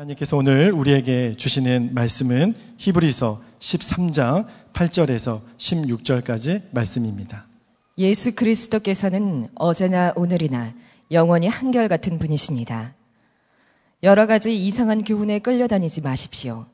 하나님께서 0.00 0.38
오늘 0.38 0.72
우리에게 0.72 1.34
주시는 1.36 1.90
말씀은 1.92 2.54
히브리서 2.78 3.42
13장 3.58 4.46
8절에서 4.72 5.42
16절까지 5.58 6.62
말씀입니다. 6.72 7.46
예수 7.98 8.34
그리스도께서는 8.34 9.48
어제나 9.54 10.14
오늘이나 10.16 10.72
영원히 11.10 11.48
한결같은 11.48 12.18
분이십니다. 12.18 12.94
여러 14.02 14.26
가지 14.26 14.56
이상한 14.56 15.04
교훈에 15.04 15.38
끌려다니지 15.38 16.00
마십시오. 16.00 16.64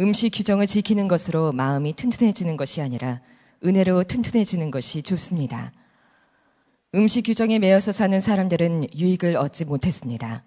음식 0.00 0.30
규정을 0.30 0.66
지키는 0.66 1.06
것으로 1.06 1.52
마음이 1.52 1.94
튼튼해지는 1.94 2.56
것이 2.56 2.80
아니라 2.80 3.20
은혜로 3.64 4.04
튼튼해지는 4.04 4.72
것이 4.72 5.02
좋습니다. 5.02 5.70
음식 6.96 7.22
규정에 7.22 7.60
매여서 7.60 7.92
사는 7.92 8.18
사람들은 8.18 8.88
유익을 8.98 9.36
얻지 9.36 9.66
못했습니다. 9.66 10.42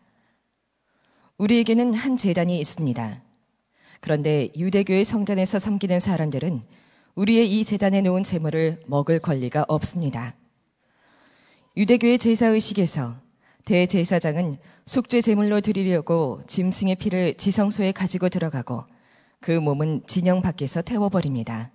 우리에게는 1.38 1.94
한 1.94 2.18
재단이 2.18 2.60
있습니다. 2.60 3.22
그런데 4.00 4.50
유대교의 4.56 5.04
성전에서 5.04 5.60
섬기는 5.60 6.00
사람들은 6.00 6.62
우리의 7.16 7.60
이 7.60 7.64
재단에 7.64 8.02
놓은 8.02 8.24
재물을 8.24 8.82
먹을 8.86 9.20
권리가 9.20 9.66
없습니다. 9.68 10.36
유대교의 11.78 12.20
제사의식에서 12.20 13.16
대제사장은 13.66 14.58
속죄 14.86 15.22
제물로 15.22 15.62
드리려고 15.62 16.42
짐승의 16.48 16.96
피를 16.96 17.36
지성소에 17.36 17.94
가지고 17.94 18.30
들어가고 18.30 18.84
그 19.40 19.52
몸은 19.52 20.04
진영 20.06 20.42
밖에서 20.42 20.82
태워버립니다. 20.82 21.72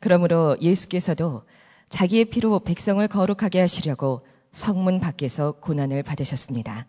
그러므로 0.00 0.56
예수께서도 0.60 1.42
자기의 1.88 2.26
피로 2.26 2.60
백성을 2.60 3.06
거룩하게 3.06 3.60
하시려고 3.60 4.24
성문 4.52 5.00
밖에서 5.00 5.52
고난을 5.52 6.02
받으셨습니다. 6.02 6.86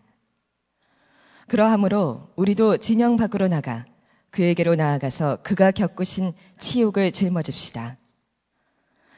그러하므로 1.48 2.28
우리도 2.36 2.78
진영 2.78 3.16
밖으로 3.16 3.48
나가 3.48 3.84
그에게로 4.30 4.74
나아가서 4.74 5.38
그가 5.42 5.70
겪으신 5.70 6.32
치욕을 6.58 7.12
짊어집시다. 7.12 7.98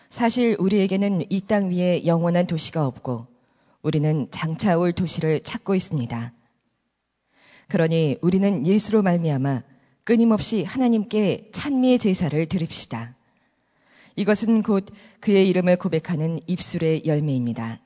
사실 0.09 0.57
우리에게는 0.59 1.31
이 1.31 1.41
땅 1.41 1.71
위에 1.71 2.07
영원한 2.07 2.47
도시가 2.47 2.87
없고 2.87 3.27
우리는 3.83 4.29
장차 4.31 4.77
올 4.77 4.93
도시를 4.93 5.43
찾고 5.43 5.75
있습니다. 5.75 6.33
그러니 7.69 8.19
우리는 8.21 8.67
예수로 8.67 9.03
말미암아 9.03 9.63
끊임없이 10.05 10.65
하나님께 10.65 11.51
찬미의 11.53 11.99
제사를 11.99 12.47
드립시다. 12.47 13.17
이것은 14.17 14.63
곧 14.63 14.87
그의 15.21 15.49
이름을 15.49 15.77
고백하는 15.77 16.41
입술의 16.47 17.07
열매입니다. 17.07 17.81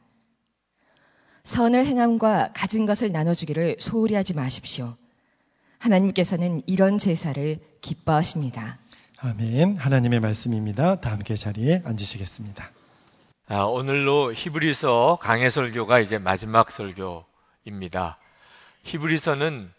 선을 1.43 1.87
행함과 1.87 2.53
가진 2.55 2.87
것을 2.87 3.13
나눠주기를 3.13 3.77
소홀히 3.81 4.15
하지 4.15 4.35
마십시오. 4.35 4.95
하나님께서는 5.79 6.63
이런 6.67 6.99
제사를 6.99 7.59
기뻐하십니다. 7.81 8.79
아멘. 9.19 9.77
하나님의 9.77 10.21
말씀입니다. 10.21 11.01
다 11.01 11.13
함께 11.13 11.35
자리에 11.35 11.83
앉으시겠습니다. 11.85 12.71
아, 13.49 13.63
오늘로 13.65 14.33
히브리서 14.33 15.19
강해 15.21 15.51
설교가 15.51 16.01
이제 16.01 16.19
마지막 16.19 16.71
설교입니다. 16.71 18.19
히브리서는 18.85 19.73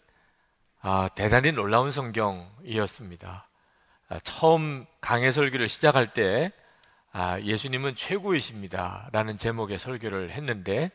아, 0.80 1.08
대단히 1.14 1.52
놀라운 1.52 1.90
성경이었습니다. 1.90 3.48
아, 4.08 4.18
처음 4.24 4.84
강해 5.00 5.30
설교를 5.32 5.68
시작할 5.68 6.12
때 6.12 6.52
아, 7.12 7.40
예수님은 7.40 7.94
최고이십니다. 7.94 9.08
라는 9.12 9.38
제목의 9.38 9.78
설교를 9.78 10.30
했는데 10.30 10.90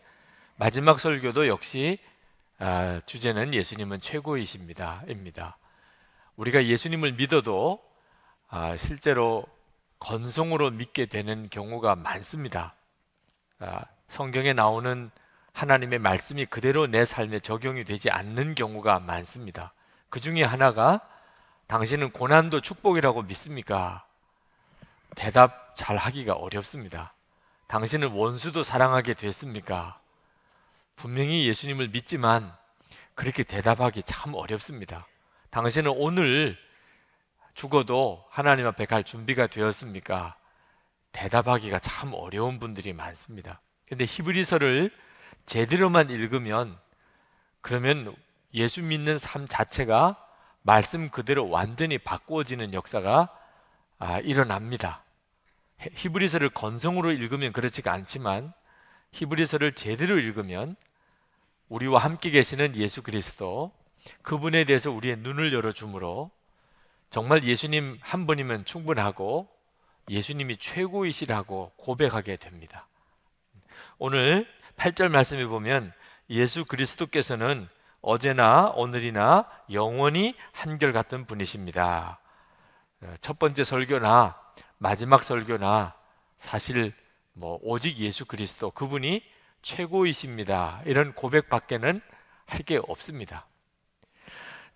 마지막 0.59 0.99
설교도 0.99 1.47
역시 1.47 1.99
아, 2.57 2.99
주제는 3.05 3.53
예수님은 3.53 3.99
최고이십니다. 3.99 5.03
입니다. 5.07 5.55
우리가 6.35 6.65
예수님을 6.65 7.13
믿어도 7.13 7.79
아, 8.49 8.75
실제로 8.75 9.45
건성으로 9.99 10.71
믿게 10.71 11.05
되는 11.05 11.47
경우가 11.47 11.95
많습니다. 11.95 12.73
아, 13.59 13.83
성경에 14.07 14.53
나오는 14.53 15.11
하나님의 15.53 15.99
말씀이 15.99 16.47
그대로 16.47 16.87
내 16.87 17.05
삶에 17.05 17.39
적용이 17.39 17.83
되지 17.83 18.09
않는 18.09 18.55
경우가 18.55 18.99
많습니다. 18.99 19.73
그 20.09 20.19
중에 20.21 20.43
하나가 20.43 21.01
당신은 21.67 22.11
고난도 22.13 22.61
축복이라고 22.61 23.21
믿습니까? 23.23 24.07
대답 25.15 25.75
잘 25.75 25.97
하기가 25.97 26.33
어렵습니다. 26.33 27.13
당신은 27.67 28.09
원수도 28.13 28.63
사랑하게 28.63 29.13
됐습니까? 29.13 29.99
분명히 30.97 31.47
예수님을 31.47 31.89
믿지만 31.89 32.51
그렇게 33.13 33.43
대답하기 33.43 34.03
참 34.03 34.33
어렵습니다. 34.33 35.07
당신은 35.51 35.91
오늘 35.95 36.57
죽어도 37.53 38.25
하나님 38.29 38.67
앞에 38.67 38.85
갈 38.85 39.03
준비가 39.03 39.47
되었습니까? 39.47 40.35
대답하기가 41.11 41.79
참 41.79 42.13
어려운 42.13 42.59
분들이 42.59 42.93
많습니다. 42.93 43.61
근데 43.87 44.05
히브리서를 44.05 44.91
제대로만 45.45 46.09
읽으면 46.09 46.77
그러면 47.61 48.15
예수 48.53 48.83
믿는 48.83 49.17
삶 49.17 49.47
자체가 49.47 50.17
말씀 50.63 51.09
그대로 51.09 51.47
완전히 51.47 51.97
바꾸어지는 51.97 52.73
역사가 52.73 53.29
아, 53.99 54.19
일어납니다. 54.19 55.03
히브리서를 55.79 56.49
건성으로 56.49 57.11
읽으면 57.11 57.53
그렇지가 57.53 57.93
않지만 57.93 58.51
히브리서를 59.11 59.73
제대로 59.73 60.17
읽으면 60.17 60.75
우리와 61.69 61.99
함께 61.99 62.29
계시는 62.29 62.75
예수 62.77 63.01
그리스도 63.01 63.71
그분에 64.21 64.63
대해서 64.65 64.91
우리의 64.91 65.17
눈을 65.17 65.53
열어주므로 65.53 66.31
정말 67.09 67.43
예수님 67.43 67.97
한 68.01 68.25
분이면 68.25 68.65
충분하고 68.65 69.49
예수님이 70.09 70.57
최고이시라고 70.57 71.73
고백하게 71.77 72.37
됩니다. 72.37 72.87
오늘 73.97 74.47
8절 74.77 75.09
말씀에 75.09 75.45
보면 75.45 75.91
예수 76.29 76.65
그리스도께서는 76.65 77.67
어제나 78.01 78.71
오늘이나 78.75 79.49
영원히 79.71 80.35
한결같은 80.53 81.25
분이십니다. 81.25 82.19
첫 83.19 83.39
번째 83.39 83.63
설교나 83.63 84.39
마지막 84.77 85.23
설교나 85.23 85.95
사실 86.37 86.93
뭐 87.33 87.59
오직 87.61 87.97
예수 87.97 88.25
그리스도 88.25 88.71
그분이 88.71 89.23
최고이십니다. 89.61 90.81
이런 90.85 91.13
고백밖에는 91.13 92.01
할 92.45 92.63
게 92.63 92.79
없습니다. 92.87 93.45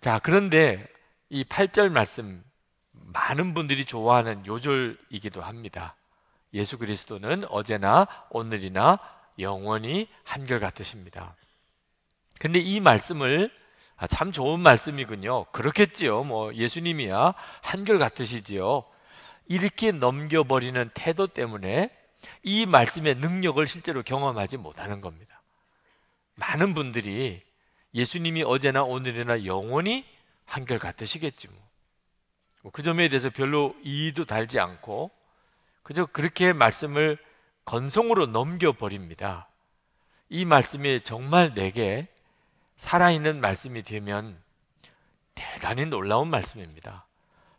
자, 0.00 0.18
그런데 0.22 0.86
이 1.30 1.44
8절 1.44 1.90
말씀 1.90 2.44
많은 2.92 3.54
분들이 3.54 3.84
좋아하는 3.84 4.44
요절이기도 4.46 5.40
합니다. 5.42 5.96
예수 6.54 6.76
그리스도는 6.76 7.44
어제나 7.48 8.06
오늘이나 8.30 8.98
영원히 9.38 10.08
한결같으십니다. 10.24 11.34
근데 12.38 12.58
이 12.58 12.80
말씀을 12.80 13.50
아, 13.96 14.06
참 14.06 14.32
좋은 14.32 14.60
말씀이군요. 14.60 15.44
그렇겠지요. 15.52 16.24
뭐 16.24 16.52
예수님이야 16.54 17.34
한결같으시지요. 17.62 18.84
이렇게 19.46 19.92
넘겨버리는 19.92 20.90
태도 20.92 21.26
때문에 21.26 21.90
이 22.42 22.66
말씀의 22.66 23.16
능력을 23.16 23.66
실제로 23.66 24.02
경험하지 24.02 24.56
못하는 24.56 25.00
겁니다. 25.00 25.42
많은 26.34 26.74
분들이 26.74 27.42
예수님이 27.94 28.42
어제나 28.42 28.82
오늘이나 28.84 29.44
영원히 29.44 30.04
한결 30.44 30.78
같으시겠지 30.78 31.48
뭐. 31.48 31.56
뭐. 32.62 32.72
그 32.72 32.82
점에 32.82 33.08
대해서 33.08 33.30
별로 33.30 33.74
이의도 33.82 34.24
달지 34.24 34.58
않고 34.58 35.10
그저 35.82 36.06
그렇게 36.06 36.52
말씀을 36.52 37.18
건성으로 37.64 38.26
넘겨버립니다. 38.26 39.48
이 40.28 40.44
말씀이 40.44 41.02
정말 41.02 41.54
내게 41.54 42.08
살아있는 42.76 43.40
말씀이 43.40 43.82
되면 43.82 44.40
대단히 45.34 45.86
놀라운 45.86 46.30
말씀입니다. 46.30 47.06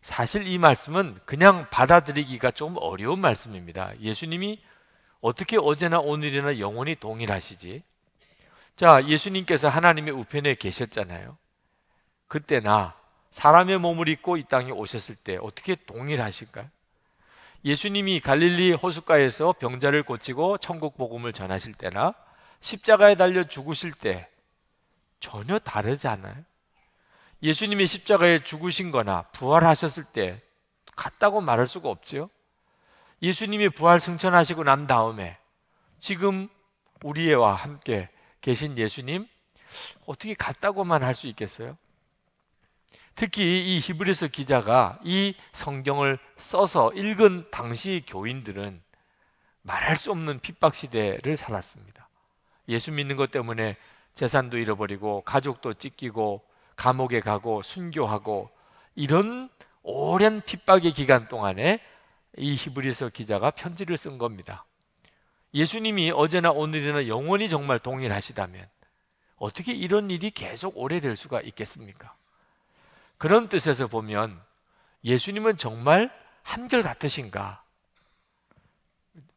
사실 0.04 0.46
이 0.46 0.58
말씀은 0.58 1.18
그냥 1.24 1.70
받아들이기가 1.70 2.52
좀 2.52 2.76
어려운 2.78 3.20
말씀입니다. 3.20 3.94
예수님이 4.02 4.62
어떻게 5.22 5.58
어제나 5.58 6.00
오늘이나 6.00 6.60
영원히 6.60 6.96
동일하시지? 6.96 7.82
자, 8.76 9.08
예수님께서 9.08 9.70
하나님의 9.70 10.14
우편에 10.14 10.56
계셨잖아요. 10.56 11.38
그때나 12.28 12.96
사람의 13.32 13.80
몸을 13.80 14.10
입고 14.10 14.36
이 14.36 14.44
땅에 14.44 14.72
오셨을 14.72 15.16
때 15.16 15.38
어떻게 15.42 15.76
동일하실까요? 15.76 16.70
예수님이 17.64 18.20
갈릴리 18.20 18.74
호숫가에서 18.74 19.54
병자를 19.54 20.04
고치고 20.04 20.58
천국 20.58 20.98
복음을 20.98 21.32
전하실 21.32 21.76
때나 21.76 22.14
십자가에 22.60 23.16
달려 23.16 23.46
죽으실 23.46 23.94
때 23.94 24.28
전혀 25.22 25.60
다르지 25.60 26.10
않아요? 26.10 26.44
예수님이 27.44 27.88
십자가에 27.88 28.44
죽으신 28.44 28.92
거나 28.92 29.24
부활하셨을 29.34 30.06
때 30.06 30.42
같다고 30.96 31.42
말할 31.42 31.68
수가 31.68 31.90
없지요. 31.90 32.30
예수님이 33.22 33.70
부활 33.70 34.00
승천하시고 34.00 34.64
난 34.64 34.88
다음에 34.88 35.38
지금 36.00 36.48
우리와 37.04 37.54
함께 37.54 38.10
계신 38.42 38.78
예수님 38.78 39.28
어떻게 40.06 40.34
같다고만 40.34 41.04
할 41.04 41.16
수 41.16 41.28
있겠어요? 41.28 41.78
특히 43.16 43.76
이 43.76 43.80
히브리서 43.80 44.28
기자가 44.28 45.00
이 45.04 45.36
성경을 45.52 46.18
써서 46.38 46.92
읽은 46.94 47.52
당시 47.52 48.04
교인들은 48.08 48.82
말할 49.62 49.98
수 49.98 50.12
없는 50.12 50.40
핍박 50.40 50.76
시대를 50.76 51.38
살았습니다. 51.38 52.10
예수 52.70 52.92
믿는 52.92 53.18
것 53.18 53.32
때문에 53.32 53.78
재산도 54.14 54.58
잃어버리고 54.58 55.22
가족도 55.22 55.74
찢기고 55.76 56.44
감옥에 56.76 57.20
가고 57.20 57.62
순교하고 57.62 58.50
이런 58.96 59.50
오랜 59.82 60.42
핍박의 60.42 60.94
기간 60.94 61.26
동안에 61.26 61.80
이 62.38 62.56
히브리서 62.56 63.10
기자가 63.10 63.52
편지를 63.52 63.98
쓴 63.98 64.18
겁니다. 64.18 64.66
예수님이 65.54 66.12
어제나 66.12 66.52
오늘이나 66.52 67.08
영원히 67.08 67.48
정말 67.48 67.80
동일하시다면 67.80 68.68
어떻게 69.36 69.74
이런 69.74 70.10
일이 70.10 70.32
계속 70.32 70.78
오래될 70.78 71.16
수가 71.16 71.42
있겠습니까? 71.42 72.16
그런 73.18 73.50
뜻에서 73.50 73.88
보면 73.88 74.42
예수님은 75.04 75.58
정말 75.58 76.12
한결같으신가? 76.44 77.64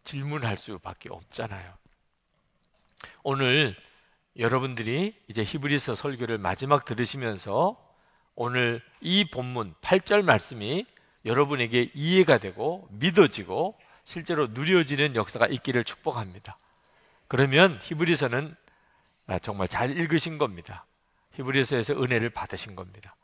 질문할 0.05 0.57
수밖에 0.57 1.09
없잖아요. 1.11 1.75
오늘 3.23 3.77
여러분들이 4.39 5.15
이제 5.29 5.43
히브리서 5.43 5.95
설교를 5.95 6.39
마지막 6.39 6.85
들으시면서 6.85 7.77
오늘 8.35 8.83
이 9.01 9.31
본문 9.31 9.75
8절 9.81 10.23
말씀이 10.23 10.85
여러분에게 11.25 11.91
이해가 11.95 12.39
되고 12.39 12.87
믿어지고 12.91 13.79
실제로 14.05 14.47
누려지는 14.49 15.17
역사가 15.17 15.47
있기를 15.47 15.85
축복합니다. 15.85 16.59
그러면 17.29 17.79
히브리서는 17.83 18.55
정말 19.43 19.69
잘 19.69 19.97
읽으신 19.97 20.39
겁니다. 20.39 20.87
히브리서에서 21.33 21.95
은혜를 21.95 22.31
받으신 22.31 22.77
겁니다. 22.77 23.17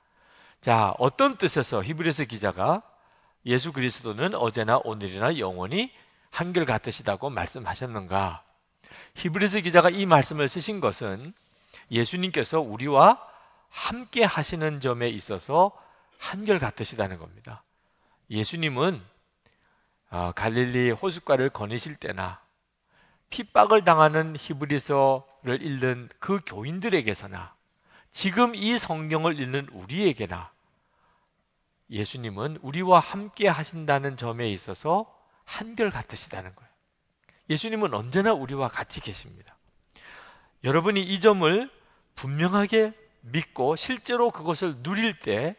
자, 0.60 0.94
어떤 0.98 1.36
뜻에서 1.36 1.82
히브리서 1.82 2.24
기자가 2.24 2.82
예수 3.46 3.72
그리스도는 3.72 4.34
어제나 4.34 4.80
오늘이나 4.84 5.38
영원히 5.38 5.92
한결같으시다고 6.30 7.30
말씀하셨는가? 7.30 8.44
히브리서 9.14 9.60
기자가 9.60 9.90
이 9.90 10.06
말씀을 10.06 10.48
쓰신 10.48 10.80
것은 10.80 11.34
예수님께서 11.90 12.60
우리와 12.60 13.20
함께 13.68 14.24
하시는 14.24 14.80
점에 14.80 15.08
있어서 15.08 15.72
한결 16.18 16.58
같으시다는 16.58 17.18
겁니다. 17.18 17.62
예수님은 18.30 19.02
아, 20.10 20.32
갈릴리 20.32 20.90
호숫가를 20.90 21.50
거니실 21.50 21.96
때나 21.96 22.40
핍박을 23.30 23.82
당하는 23.84 24.36
히브리서를 24.38 25.62
읽는 25.62 26.10
그 26.18 26.40
교인들에게서나 26.44 27.54
지금 28.10 28.54
이 28.54 28.76
성경을 28.76 29.40
읽는 29.40 29.68
우리에게나 29.72 30.52
예수님은 31.90 32.58
우리와 32.60 33.00
함께 33.00 33.48
하신다는 33.48 34.16
점에 34.16 34.50
있어서 34.50 35.18
한결 35.44 35.90
같으시다는 35.90 36.54
거예요. 36.54 36.71
예수님은 37.50 37.94
언제나 37.94 38.32
우리와 38.32 38.68
같이 38.68 39.00
계십니다. 39.00 39.56
여러분이 40.64 41.02
이 41.02 41.20
점을 41.20 41.70
분명하게 42.14 42.92
믿고 43.22 43.76
실제로 43.76 44.30
그것을 44.30 44.82
누릴 44.82 45.18
때 45.18 45.56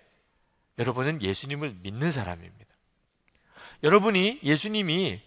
여러분은 0.80 1.22
예수님을 1.22 1.78
믿는 1.82 2.12
사람입니다. 2.12 2.64
여러분이 3.84 4.40
예수님이 4.44 5.22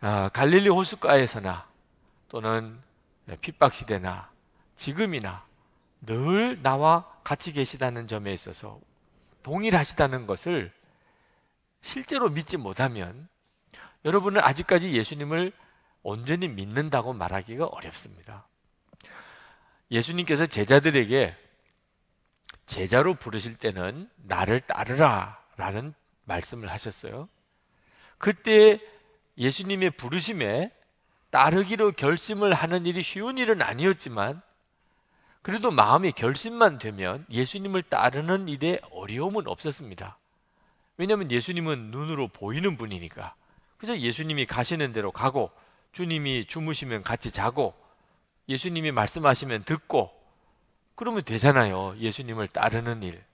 아, 0.00 0.28
갈릴리 0.28 0.68
호숫가에서나 0.68 1.66
또는 2.28 2.80
핍박 3.40 3.74
시대나 3.74 4.30
지금이나 4.76 5.44
늘 6.02 6.62
나와 6.62 7.10
같이 7.24 7.52
계시다는 7.52 8.06
점에 8.06 8.32
있어서 8.32 8.80
동일하시다는 9.42 10.26
것을 10.26 10.72
실제로 11.80 12.28
믿지 12.28 12.56
못하면 12.56 13.28
여러분은 14.04 14.40
아직까지 14.40 14.92
예수님을 14.92 15.52
온전히 16.06 16.46
믿는다고 16.46 17.14
말하기가 17.14 17.66
어렵습니다. 17.66 18.46
예수님께서 19.90 20.46
제자들에게 20.46 21.36
제자로 22.64 23.14
부르실 23.14 23.56
때는 23.56 24.08
나를 24.14 24.60
따르라 24.60 25.42
라는 25.56 25.94
말씀을 26.24 26.70
하셨어요. 26.70 27.28
그때 28.18 28.80
예수님의 29.36 29.90
부르심에 29.90 30.70
따르기로 31.30 31.92
결심을 31.92 32.54
하는 32.54 32.86
일이 32.86 33.02
쉬운 33.02 33.36
일은 33.36 33.60
아니었지만 33.60 34.40
그래도 35.42 35.72
마음의 35.72 36.12
결심만 36.12 36.78
되면 36.78 37.26
예수님을 37.32 37.82
따르는 37.82 38.46
일에 38.46 38.78
어려움은 38.92 39.48
없었습니다. 39.48 40.18
왜냐하면 40.98 41.32
예수님은 41.32 41.90
눈으로 41.90 42.28
보이는 42.28 42.76
분이니까. 42.76 43.34
그래서 43.76 43.98
예수님이 43.98 44.46
가시는 44.46 44.92
대로 44.92 45.10
가고 45.10 45.50
주님이 45.96 46.44
주무시면 46.44 47.02
같이 47.04 47.30
자고 47.30 47.72
예수님이 48.50 48.92
말씀하시면 48.92 49.64
듣고 49.64 50.12
그러면 50.94 51.22
되잖아요. 51.22 51.96
예수님을 51.96 52.48
따르는 52.48 53.02
일. 53.02 53.24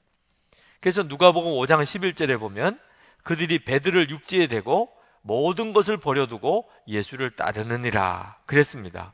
그래서 0.78 1.02
누가복음 1.02 1.50
5장 1.54 1.82
11절에 1.82 2.38
보면 2.38 2.78
그들이 3.24 3.64
배들을 3.64 4.10
육지에 4.10 4.46
대고 4.46 4.92
모든 5.22 5.72
것을 5.72 5.96
버려두고 5.96 6.70
예수를 6.86 7.34
따르느니라 7.34 8.38
그랬습니다. 8.46 9.12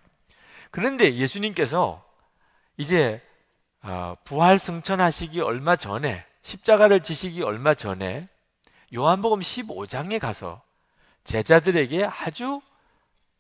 그런데 0.71 1.15
예수님께서 1.15 2.05
이제 2.77 3.23
어, 3.81 4.15
부활 4.25 4.59
승천하시기 4.59 5.41
얼마 5.41 5.77
전에 5.77 6.23
십자가를 6.43 7.03
지시기 7.03 7.43
얼마 7.43 7.73
전에 7.73 8.29
요한복음 8.95 9.41
15장에 9.41 10.19
가서 10.19 10.61
제자들에게 11.25 12.05
아주 12.05 12.61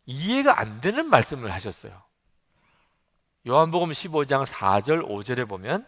이해가 0.08 0.58
안 0.58 0.80
되는 0.80 1.06
말씀을 1.06 1.52
하셨어요. 1.52 1.92
요한복음 3.46 3.90
15장 3.90 4.46
4절 4.46 5.06
5절에 5.06 5.46
보면 5.46 5.86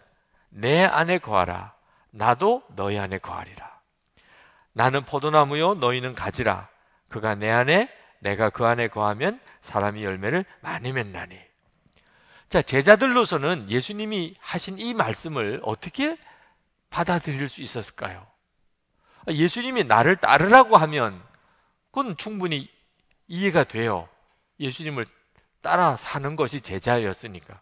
내 0.50 0.84
안에 0.84 1.18
거하라 1.18 1.74
나도 2.10 2.62
너희 2.76 2.98
안에 2.98 3.16
거하리라. 3.18 3.80
나는 4.74 5.04
포도나무요 5.04 5.74
너희는 5.74 6.14
가지라. 6.14 6.68
그가 7.08 7.34
내 7.34 7.50
안에 7.50 7.88
내가 8.18 8.50
그 8.50 8.66
안에 8.66 8.88
거하면 8.88 9.40
사람이 9.62 10.04
열매를 10.04 10.44
많이 10.60 10.92
맺나니. 10.92 11.38
자, 12.50 12.60
제자들로서는 12.60 13.70
예수님이 13.70 14.34
하신 14.38 14.78
이 14.78 14.92
말씀을 14.92 15.60
어떻게 15.64 16.18
받아들일 16.90 17.48
수 17.48 17.62
있었을까요? 17.62 18.26
예수님이 19.28 19.84
나를 19.84 20.16
따르라고 20.16 20.76
하면 20.76 21.22
그건 21.90 22.16
충분히 22.18 22.68
이해가 23.28 23.64
돼요. 23.64 24.08
예수님을 24.60 25.06
따라 25.62 25.96
사는 25.96 26.36
것이 26.36 26.60
제자였으니까. 26.60 27.60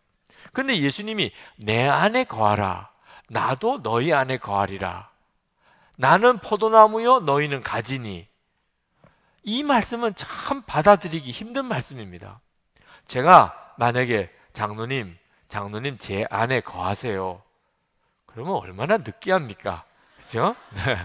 근데 0.52 0.76
예수님이 0.78 1.33
내 1.57 1.88
안에 1.88 2.25
거하라. 2.25 2.90
나도 3.28 3.83
너희 3.83 4.12
안에 4.12 4.38
거하리라. 4.38 5.11
나는 5.97 6.38
포도나무요, 6.38 7.21
너희는 7.21 7.62
가지니. 7.62 8.26
이 9.43 9.62
말씀은 9.62 10.14
참 10.14 10.62
받아들이기 10.62 11.31
힘든 11.31 11.64
말씀입니다. 11.64 12.40
제가 13.07 13.75
만약에 13.78 14.31
장로님, 14.52 15.17
장로님 15.49 15.99
제 15.99 16.26
안에 16.31 16.61
거하세요. 16.61 17.43
그러면 18.26 18.55
얼마나 18.55 18.99
느끼합니까? 18.99 19.85
그죠? 20.21 20.55
네. 20.75 20.99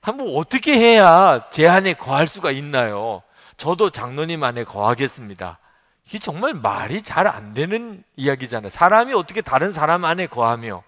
한번 0.00 0.28
어떻게 0.36 0.78
해야 0.78 1.48
제 1.50 1.66
안에 1.66 1.94
거할 1.94 2.28
수가 2.28 2.52
있나요? 2.52 3.22
저도 3.56 3.90
장로님 3.90 4.42
안에 4.44 4.64
거하겠습니다. 4.64 5.58
이게 6.06 6.18
정말 6.18 6.54
말이 6.54 7.02
잘 7.02 7.26
안 7.26 7.52
되는 7.52 8.04
이야기잖아요. 8.16 8.70
사람이 8.70 9.12
어떻게 9.14 9.40
다른 9.40 9.72
사람 9.72 10.04
안에 10.04 10.26
거하며 10.26 10.82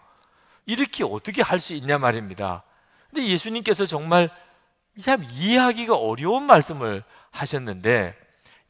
이렇게 0.67 1.03
어떻게 1.05 1.43
할 1.43 1.59
수 1.61 1.73
있냐 1.75 1.99
말입니다. 1.99 2.63
근데 3.11 3.27
예수님께서 3.27 3.87
정말 3.87 4.31
참 5.01 5.25
이해하기가 5.25 5.97
어려운 5.97 6.45
말씀을 6.45 7.03
하셨는데 7.31 8.15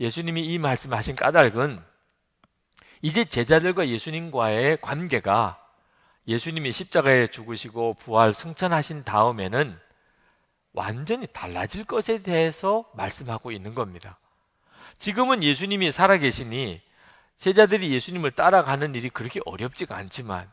예수님이 0.00 0.43
이 0.43 0.59
말씀하신 0.59 1.17
까닭은 1.17 1.83
이제 3.02 3.25
제자들과 3.25 3.88
예수님과의 3.88 4.78
관계가 4.81 5.59
예수님이 6.28 6.73
십자가에 6.73 7.26
죽으시고 7.26 7.95
부활 7.95 8.33
승천하신 8.33 9.05
다음에는 9.05 9.78
완전히 10.78 11.26
달라질 11.26 11.85
것에 11.85 12.23
대해서 12.23 12.88
말씀하고 12.94 13.50
있는 13.50 13.75
겁니다. 13.75 14.16
지금은 14.97 15.42
예수님이 15.42 15.90
살아계시니 15.90 16.80
제자들이 17.37 17.92
예수님을 17.92 18.30
따라가는 18.30 18.94
일이 18.94 19.11
그렇게 19.11 19.40
어렵지가 19.44 19.97
않지만 19.97 20.49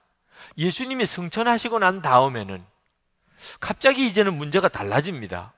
예수님이 0.57 1.05
승천하시고 1.05 1.77
난 1.77 2.01
다음에는 2.01 2.65
갑자기 3.59 4.07
이제는 4.07 4.35
문제가 4.35 4.67
달라집니다. 4.67 5.53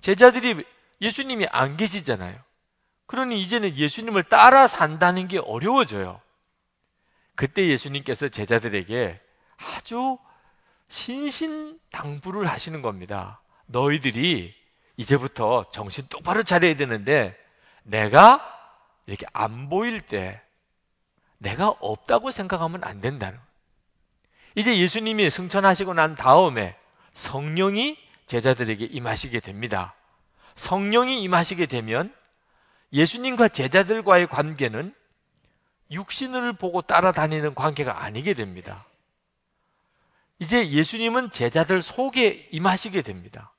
제자들이 0.00 0.64
예수님이 1.02 1.46
안 1.50 1.76
계시잖아요. 1.76 2.38
그러니 3.06 3.38
이제는 3.42 3.76
예수님을 3.76 4.24
따라 4.24 4.66
산다는 4.66 5.28
게 5.28 5.38
어려워져요. 5.38 6.22
그때 7.34 7.66
예수님께서 7.68 8.28
제자들에게 8.28 9.20
아주 9.58 10.16
신신당부를 10.88 12.48
하시는 12.48 12.80
겁니다. 12.80 13.40
너희들이 13.70 14.54
이제부터 14.96 15.70
정신 15.70 16.06
똑바로 16.08 16.42
차려야 16.42 16.74
되는데 16.76 17.36
내가 17.82 18.46
이렇게 19.06 19.26
안 19.32 19.68
보일 19.68 20.00
때 20.00 20.40
내가 21.38 21.68
없다고 21.68 22.30
생각하면 22.30 22.84
안 22.84 23.00
된다는 23.00 23.38
거예요. 23.38 23.50
이제 24.56 24.78
예수님이 24.78 25.30
승천하시고 25.30 25.94
난 25.94 26.14
다음에 26.14 26.76
성령이 27.12 27.96
제자들에게 28.26 28.84
임하시게 28.84 29.40
됩니다. 29.40 29.94
성령이 30.54 31.22
임하시게 31.22 31.66
되면 31.66 32.14
예수님과 32.92 33.48
제자들과의 33.48 34.26
관계는 34.26 34.94
육신을 35.90 36.52
보고 36.54 36.82
따라다니는 36.82 37.54
관계가 37.54 38.02
아니게 38.04 38.34
됩니다. 38.34 38.84
이제 40.38 40.68
예수님은 40.70 41.30
제자들 41.30 41.82
속에 41.82 42.48
임하시게 42.50 43.02
됩니다. 43.02 43.52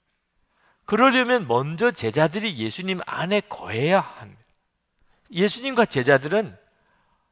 그러려면 0.86 1.48
먼저 1.48 1.92
제자들이 1.92 2.58
예수님 2.58 3.00
안에 3.06 3.42
거해야 3.42 4.00
합니다. 4.02 4.42
예수님과 5.32 5.86
제자들은 5.86 6.58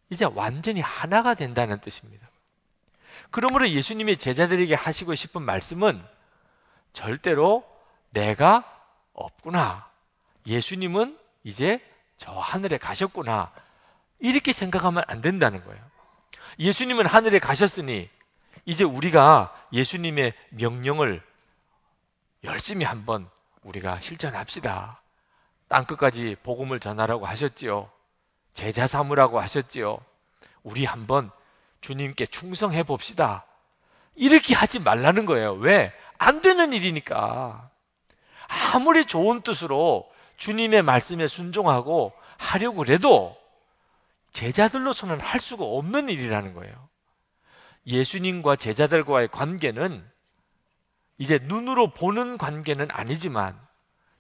이제 0.10 0.25
완전히 0.25 0.82
하나가 0.82 1.34
된다는 1.34 1.79
뜻입니다. 1.79 2.29
그러므로 3.32 3.70
예수님이 3.70 4.18
제자들에게 4.18 4.74
하시고 4.74 5.13
싶은 5.15 5.41
말씀은 5.41 6.03
절대로 6.94 7.63
내가 8.12 8.63
없구나. 9.13 9.88
예수님은 10.48 11.18
이제 11.44 11.79
저 12.18 12.32
하늘에 12.32 12.77
가셨구나. 12.77 13.51
이렇게 14.20 14.51
생각하면 14.51 15.03
안 15.08 15.22
된다는 15.22 15.63
거예요. 15.63 15.82
예수님은 16.58 17.06
하늘에 17.06 17.39
가셨으니 17.39 18.10
이제 18.65 18.84
우리가 18.84 19.56
예수님의 19.72 20.34
명령을 20.50 21.22
열심히 22.44 22.86
한번 22.86 23.29
우리가 23.69 23.99
실천합시다. 23.99 25.01
땅 25.67 25.85
끝까지 25.85 26.35
복음을 26.43 26.79
전하라고 26.79 27.25
하셨지요. 27.25 27.89
제자 28.53 28.88
삼으라고 28.88 29.39
하셨지요. 29.39 29.99
우리 30.63 30.85
한번 30.85 31.29
주님께 31.81 32.25
충성해 32.25 32.83
봅시다. 32.83 33.45
이렇게 34.15 34.55
하지 34.55 34.79
말라는 34.79 35.25
거예요. 35.25 35.53
왜? 35.53 35.93
안 36.17 36.41
되는 36.41 36.73
일이니까. 36.73 37.69
아무리 38.73 39.05
좋은 39.05 39.41
뜻으로 39.41 40.11
주님의 40.38 40.81
말씀에 40.81 41.27
순종하고 41.27 42.13
하려고 42.38 42.85
해도 42.88 43.38
제자들로서는 44.33 45.19
할 45.19 45.39
수가 45.39 45.63
없는 45.63 46.09
일이라는 46.09 46.53
거예요. 46.53 46.89
예수님과 47.85 48.55
제자들과의 48.55 49.29
관계는 49.29 50.09
이제 51.19 51.38
눈으로 51.43 51.91
보는 51.91 52.38
관계는 52.38 52.88
아니지만 52.91 53.59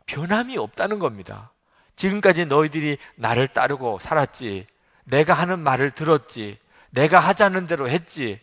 변함이 0.05 0.57
없다는 0.57 0.99
겁니다. 0.99 1.51
지금까지 1.95 2.45
너희들이 2.45 2.97
나를 3.15 3.47
따르고 3.47 3.99
살았지. 3.99 4.67
내가 5.05 5.33
하는 5.33 5.59
말을 5.59 5.91
들었지. 5.91 6.59
내가 6.91 7.19
하자는 7.19 7.67
대로 7.67 7.89
했지. 7.89 8.39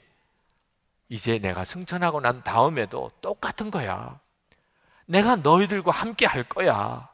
이제 1.09 1.39
내가 1.39 1.65
승천하고 1.65 2.21
난 2.21 2.43
다음에도 2.43 3.13
똑같은 3.21 3.71
거야. 3.71 4.19
내가 5.05 5.37
너희들과 5.37 5.93
함께 5.93 6.27
할 6.27 6.43
거야. 6.43 7.09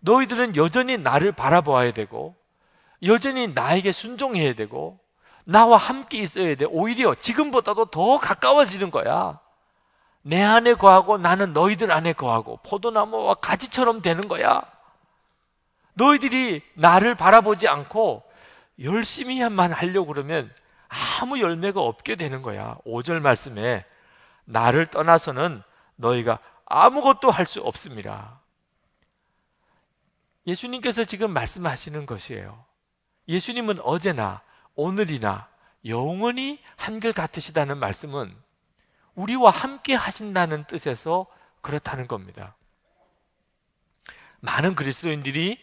너희들은 0.00 0.56
여전히 0.56 0.96
나를 0.96 1.32
바라보아야 1.32 1.92
되고, 1.92 2.34
여전히 3.02 3.48
나에게 3.48 3.92
순종해야 3.92 4.54
되고, 4.54 4.98
나와 5.44 5.76
함께 5.76 6.18
있어야 6.18 6.54
돼. 6.54 6.64
오히려 6.64 7.14
지금보다도 7.14 7.86
더 7.86 8.18
가까워지는 8.18 8.90
거야. 8.90 9.40
내 10.26 10.42
안에 10.42 10.74
거하고 10.74 11.18
나는 11.18 11.52
너희들 11.52 11.92
안에 11.92 12.12
거하고 12.12 12.58
포도나무와 12.64 13.34
가지처럼 13.34 14.02
되는 14.02 14.26
거야. 14.26 14.60
너희들이 15.94 16.62
나를 16.74 17.14
바라보지 17.14 17.68
않고 17.68 18.24
열심히만 18.82 19.72
하려고 19.72 20.12
그러면 20.12 20.52
아무 20.88 21.40
열매가 21.40 21.80
없게 21.80 22.16
되는 22.16 22.42
거야. 22.42 22.76
5절 22.84 23.20
말씀에 23.20 23.84
나를 24.44 24.86
떠나서는 24.86 25.62
너희가 25.94 26.40
아무것도 26.64 27.30
할 27.30 27.46
수 27.46 27.60
없습니다. 27.60 28.40
예수님께서 30.48 31.04
지금 31.04 31.32
말씀하시는 31.32 32.04
것이에요. 32.04 32.64
예수님은 33.28 33.78
어제나 33.80 34.42
오늘이나 34.74 35.46
영원히 35.86 36.60
한결 36.74 37.12
같으시다는 37.12 37.78
말씀은 37.78 38.36
우리와 39.16 39.50
함께 39.50 39.94
하신다는 39.94 40.64
뜻에서 40.64 41.26
그렇다는 41.60 42.06
겁니다. 42.06 42.54
많은 44.40 44.74
그리스도인들이 44.74 45.58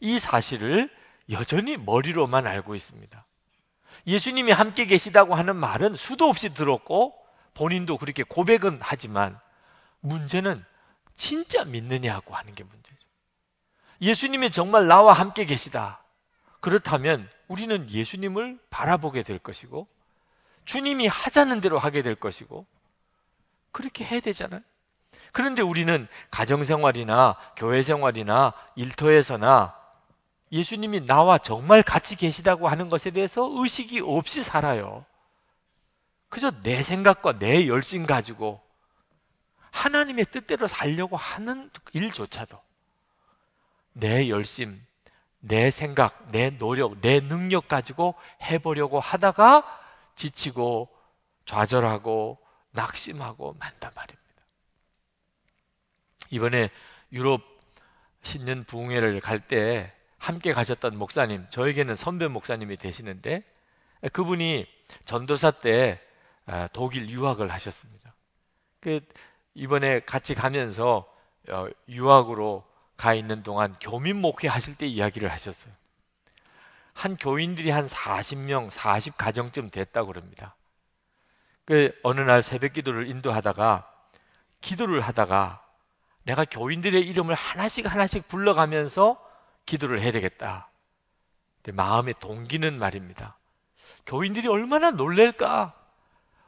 이 0.00 0.18
사실을 0.18 0.90
여전히 1.30 1.76
머리로만 1.76 2.46
알고 2.46 2.74
있습니다. 2.74 3.26
예수님이 4.06 4.52
함께 4.52 4.86
계시다고 4.86 5.34
하는 5.34 5.56
말은 5.56 5.96
수도 5.96 6.28
없이 6.28 6.54
들었고 6.54 7.14
본인도 7.54 7.98
그렇게 7.98 8.22
고백은 8.22 8.78
하지만 8.80 9.38
문제는 10.00 10.64
진짜 11.16 11.64
믿느냐고 11.64 12.34
하는 12.34 12.54
게 12.54 12.62
문제죠. 12.62 12.96
예수님이 14.00 14.50
정말 14.50 14.86
나와 14.86 15.12
함께 15.12 15.44
계시다. 15.44 16.02
그렇다면 16.60 17.28
우리는 17.48 17.90
예수님을 17.90 18.58
바라보게 18.70 19.24
될 19.24 19.38
것이고 19.38 19.88
주님이 20.64 21.08
하자는 21.08 21.60
대로 21.60 21.78
하게 21.78 22.02
될 22.02 22.14
것이고 22.14 22.66
그렇게 23.78 24.04
해야 24.04 24.18
되잖아요. 24.18 24.60
그런데 25.30 25.62
우리는 25.62 26.08
가정생활이나 26.32 27.36
교회생활이나 27.56 28.52
일터에서나 28.74 29.76
예수님이 30.50 31.06
나와 31.06 31.38
정말 31.38 31.84
같이 31.84 32.16
계시다고 32.16 32.66
하는 32.66 32.88
것에 32.88 33.12
대해서 33.12 33.48
의식이 33.48 34.00
없이 34.00 34.42
살아요. 34.42 35.04
그저 36.28 36.50
내 36.64 36.82
생각과 36.82 37.38
내 37.38 37.68
열심 37.68 38.04
가지고 38.04 38.60
하나님의 39.70 40.24
뜻대로 40.32 40.66
살려고 40.66 41.16
하는 41.16 41.70
일조차도 41.92 42.60
내 43.92 44.28
열심, 44.28 44.84
내 45.38 45.70
생각, 45.70 46.32
내 46.32 46.50
노력, 46.50 47.00
내 47.00 47.20
능력 47.20 47.68
가지고 47.68 48.16
해보려고 48.42 48.98
하다가 48.98 49.64
지치고 50.16 50.88
좌절하고 51.46 52.38
낙심하고 52.70 53.54
만단 53.58 53.90
말입니다. 53.94 54.28
이번에 56.30 56.70
유럽 57.12 57.42
신년 58.22 58.64
부흥회를 58.64 59.20
갈 59.20 59.40
때 59.40 59.92
함께 60.18 60.52
가셨던 60.52 60.96
목사님, 60.98 61.46
저에게는 61.50 61.96
선배 61.96 62.26
목사님이 62.26 62.76
되시는데 62.76 63.44
그분이 64.12 64.66
전도사 65.04 65.52
때 65.52 66.00
아, 66.44 66.66
독일 66.72 67.08
유학을 67.08 67.50
하셨습니다. 67.50 68.14
그 68.80 69.00
이번에 69.54 70.00
같이 70.00 70.34
가면서 70.34 71.06
어, 71.50 71.66
유학으로 71.88 72.64
가 72.96 73.14
있는 73.14 73.42
동안 73.42 73.74
교민 73.80 74.16
목회 74.16 74.48
하실 74.48 74.74
때 74.74 74.86
이야기를 74.86 75.30
하셨어요. 75.30 75.72
한 76.94 77.16
교인들이 77.16 77.70
한 77.70 77.86
40명, 77.86 78.70
40가정쯤 78.70 79.70
됐다고 79.70 80.08
그럽니다. 80.08 80.56
그 81.68 81.92
어느 82.02 82.22
날 82.22 82.42
새벽 82.42 82.72
기도를 82.72 83.08
인도하다가 83.08 83.86
기도를 84.62 85.02
하다가 85.02 85.62
내가 86.22 86.46
교인들의 86.46 86.98
이름을 86.98 87.34
하나씩 87.34 87.84
하나씩 87.84 88.26
불러가면서 88.26 89.22
기도를 89.66 90.00
해야 90.00 90.10
되겠다. 90.10 90.70
마음의 91.70 92.14
동기는 92.20 92.78
말입니다. 92.78 93.36
교인들이 94.06 94.48
얼마나 94.48 94.90
놀랄까? 94.90 95.74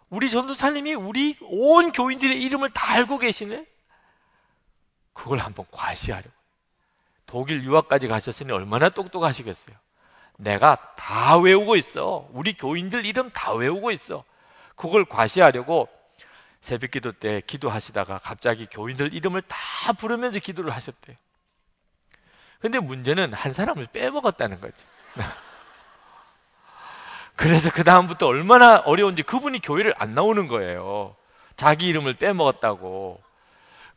우리 0.08 0.30
전도사님이 0.30 0.94
우리 0.94 1.36
온 1.42 1.92
교인들의 1.92 2.40
이름을 2.42 2.70
다 2.70 2.92
알고 2.92 3.18
계시네? 3.18 3.66
그걸 5.12 5.40
한번 5.40 5.66
과시하려고. 5.70 6.32
독일 7.26 7.62
유학까지 7.62 8.08
가셨으니 8.08 8.52
얼마나 8.52 8.88
똑똑하시겠어요. 8.88 9.76
내가 10.38 10.94
다 10.96 11.36
외우고 11.36 11.76
있어. 11.76 12.26
우리 12.32 12.54
교인들 12.54 13.04
이름 13.04 13.28
다 13.28 13.52
외우고 13.52 13.90
있어. 13.90 14.24
그걸 14.80 15.04
과시하려고 15.04 15.88
새벽 16.62 16.92
기도 16.92 17.12
때 17.12 17.42
기도하시다가 17.46 18.18
갑자기 18.18 18.64
교인들 18.64 19.12
이름을 19.12 19.42
다 19.42 19.92
부르면서 19.92 20.38
기도를 20.38 20.70
하셨대요. 20.70 21.16
근데 22.60 22.78
문제는 22.78 23.34
한 23.34 23.52
사람을 23.52 23.88
빼먹었다는 23.92 24.62
거지. 24.62 24.84
그래서 27.36 27.70
그 27.70 27.84
다음부터 27.84 28.26
얼마나 28.26 28.78
어려운지 28.78 29.22
그분이 29.22 29.60
교회를 29.60 29.92
안 29.98 30.14
나오는 30.14 30.46
거예요. 30.46 31.14
자기 31.56 31.86
이름을 31.88 32.14
빼먹었다고. 32.14 33.22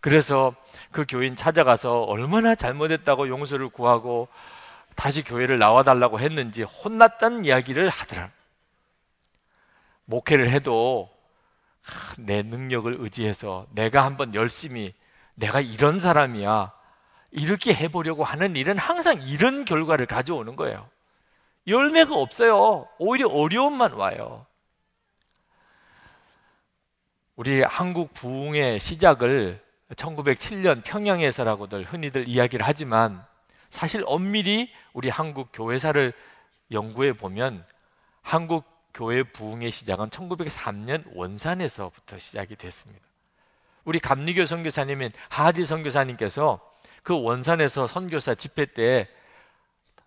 그래서 0.01 0.53
그 0.91 1.05
교인 1.07 1.37
찾아가서 1.37 2.03
얼마나 2.03 2.55
잘못했다고 2.55 3.29
용서를 3.29 3.69
구하고 3.69 4.27
다시 4.95 5.23
교회를 5.23 5.59
나와달라고 5.59 6.19
했는지 6.19 6.63
혼났다는 6.63 7.45
이야기를 7.45 7.87
하더라. 7.87 8.31
목회를 10.05 10.49
해도 10.49 11.09
내 12.17 12.41
능력을 12.43 12.95
의지해서 12.99 13.67
내가 13.71 14.05
한번 14.05 14.33
열심히 14.35 14.93
내가 15.35 15.61
이런 15.61 15.99
사람이야. 15.99 16.71
이렇게 17.31 17.73
해보려고 17.73 18.23
하는 18.23 18.55
일은 18.55 18.77
항상 18.77 19.21
이런 19.23 19.65
결과를 19.65 20.05
가져오는 20.05 20.55
거예요. 20.55 20.87
열매가 21.67 22.15
없어요. 22.15 22.87
오히려 22.99 23.27
어려움만 23.27 23.93
와요. 23.93 24.45
우리 27.35 27.63
한국 27.63 28.13
부흥의 28.13 28.79
시작을 28.79 29.63
1907년 29.95 30.83
평양에서라고들 30.83 31.85
흔히들 31.85 32.27
이야기를 32.27 32.65
하지만 32.65 33.25
사실 33.69 34.03
엄밀히 34.05 34.71
우리 34.93 35.09
한국 35.09 35.49
교회사를 35.51 36.13
연구해 36.71 37.13
보면 37.13 37.65
한국 38.21 38.65
교회 38.93 39.23
부흥의 39.23 39.71
시작은 39.71 40.09
1903년 40.09 41.03
원산에서부터 41.15 42.19
시작이 42.19 42.55
됐습니다. 42.55 43.03
우리 43.83 43.99
감리교 43.99 44.45
선교사님인 44.45 45.11
하디 45.29 45.65
선교사님께서 45.65 46.59
그 47.01 47.19
원산에서 47.21 47.87
선교사 47.87 48.35
집회 48.35 48.65
때 48.65 49.09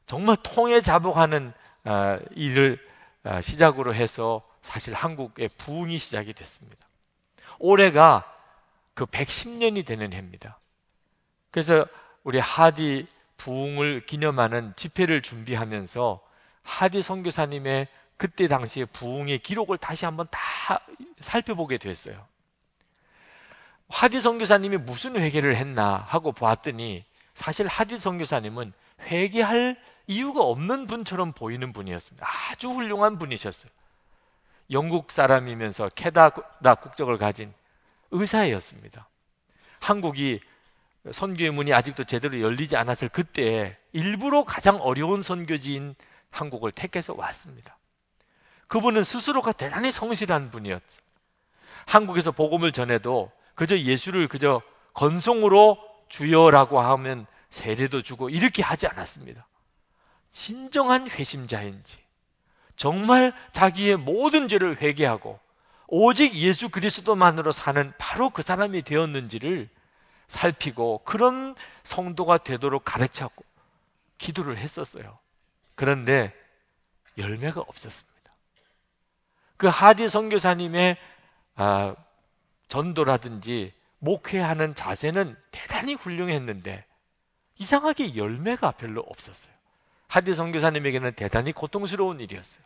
정말 0.06 0.36
통해 0.42 0.80
자복하는 0.80 1.52
아, 1.84 2.18
일을 2.34 2.78
아, 3.22 3.40
시작으로 3.40 3.94
해서 3.94 4.42
사실 4.62 4.94
한국의 4.94 5.50
부흥이 5.58 5.98
시작이 5.98 6.32
됐습니다. 6.32 6.78
올해가 7.58 8.24
그 8.94 9.04
110년이 9.04 9.84
되는 9.84 10.12
해입니다. 10.12 10.58
그래서 11.50 11.86
우리 12.24 12.38
하디 12.38 13.06
부흥을 13.36 14.00
기념하는 14.00 14.72
집회를 14.76 15.22
준비하면서 15.22 16.20
하디 16.62 17.02
선교사님의 17.02 17.88
그때 18.16 18.48
당시의 18.48 18.86
부흥의 18.86 19.40
기록을 19.40 19.78
다시 19.78 20.04
한번 20.04 20.26
다 20.30 20.80
살펴보게 21.20 21.78
됐어요. 21.78 22.26
하디 23.88 24.20
선교사님이 24.20 24.78
무슨 24.78 25.16
회개를 25.16 25.56
했나 25.56 25.96
하고 26.06 26.32
보았더니 26.32 27.04
사실 27.34 27.66
하디 27.66 27.98
선교사님은 27.98 28.72
회개할 29.02 29.80
이유가 30.06 30.42
없는 30.42 30.86
분처럼 30.86 31.32
보이는 31.32 31.72
분이었습니다. 31.72 32.26
아주 32.50 32.70
훌륭한 32.70 33.18
분이셨어요. 33.18 33.70
영국 34.70 35.12
사람이면서 35.12 35.90
캐나다 35.90 36.74
국적을 36.74 37.18
가진 37.18 37.52
의사였습니다. 38.10 39.08
한국이 39.80 40.40
선교의 41.12 41.50
문이 41.50 41.72
아직도 41.72 42.04
제대로 42.04 42.40
열리지 42.40 42.76
않았을 42.76 43.08
그때 43.08 43.76
일부러 43.92 44.44
가장 44.44 44.76
어려운 44.76 45.22
선교지인 45.22 45.94
한국을 46.30 46.72
택해서 46.72 47.14
왔습니다. 47.16 47.75
그분은 48.68 49.04
스스로가 49.04 49.52
대단히 49.52 49.90
성실한 49.90 50.50
분이었죠. 50.50 51.00
한국에서 51.86 52.32
복음을 52.32 52.72
전해도 52.72 53.30
그저 53.54 53.78
예수를 53.78 54.28
그저 54.28 54.60
건성으로 54.92 55.78
주여라고 56.08 56.80
하면 56.80 57.26
세례도 57.50 58.02
주고 58.02 58.28
이렇게 58.28 58.62
하지 58.62 58.86
않았습니다. 58.86 59.46
진정한 60.30 61.08
회심자인지 61.08 61.98
정말 62.76 63.32
자기의 63.52 63.96
모든 63.96 64.48
죄를 64.48 64.80
회개하고 64.80 65.38
오직 65.88 66.34
예수 66.34 66.68
그리스도만으로 66.68 67.52
사는 67.52 67.92
바로 67.96 68.30
그 68.30 68.42
사람이 68.42 68.82
되었는지를 68.82 69.68
살피고 70.28 71.02
그런 71.04 71.54
성도가 71.84 72.38
되도록 72.38 72.84
가르쳤고 72.84 73.44
기도를 74.18 74.58
했었어요. 74.58 75.18
그런데 75.76 76.34
열매가 77.16 77.60
없었습니다. 77.60 78.15
그 79.56 79.66
하디 79.66 80.08
선교사님의 80.08 80.96
아, 81.56 81.94
전도라든지 82.68 83.72
목회하는 83.98 84.74
자세는 84.74 85.36
대단히 85.50 85.94
훌륭했는데 85.94 86.84
이상하게 87.58 88.16
열매가 88.16 88.72
별로 88.72 89.00
없었어요. 89.00 89.54
하디 90.08 90.34
선교사님에게는 90.34 91.14
대단히 91.14 91.52
고통스러운 91.52 92.20
일이었어요. 92.20 92.64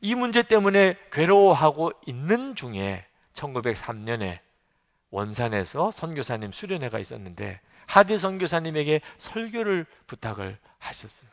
이 0.00 0.14
문제 0.14 0.42
때문에 0.42 0.96
괴로워하고 1.12 1.92
있는 2.06 2.54
중에 2.54 3.04
1903년에 3.34 4.40
원산에서 5.10 5.90
선교사님 5.90 6.52
수련회가 6.52 6.98
있었는데 6.98 7.60
하디 7.86 8.18
선교사님에게 8.18 9.00
설교를 9.16 9.86
부탁을 10.06 10.58
하셨어요. 10.78 11.30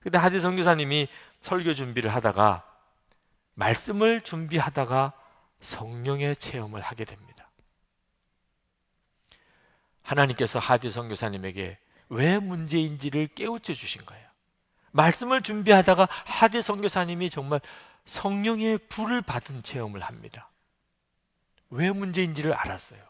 근데 0.00 0.18
하디 0.18 0.40
선교사님이 0.40 1.08
설교 1.40 1.74
준비를 1.74 2.14
하다가 2.14 2.65
말씀을 3.56 4.20
준비하다가 4.20 5.12
성령의 5.60 6.36
체험을 6.36 6.80
하게 6.80 7.04
됩니다. 7.04 7.50
하나님께서 10.02 10.58
하디 10.58 10.90
선교사님에게 10.90 11.78
왜 12.10 12.38
문제인지를 12.38 13.28
깨우쳐 13.34 13.74
주신 13.74 14.04
거예요. 14.04 14.24
말씀을 14.92 15.42
준비하다가 15.42 16.06
하디 16.10 16.62
선교사님이 16.62 17.30
정말 17.30 17.60
성령의 18.04 18.78
불을 18.88 19.22
받은 19.22 19.62
체험을 19.62 20.02
합니다. 20.02 20.50
왜 21.70 21.90
문제인지를 21.90 22.52
알았어요. 22.52 23.02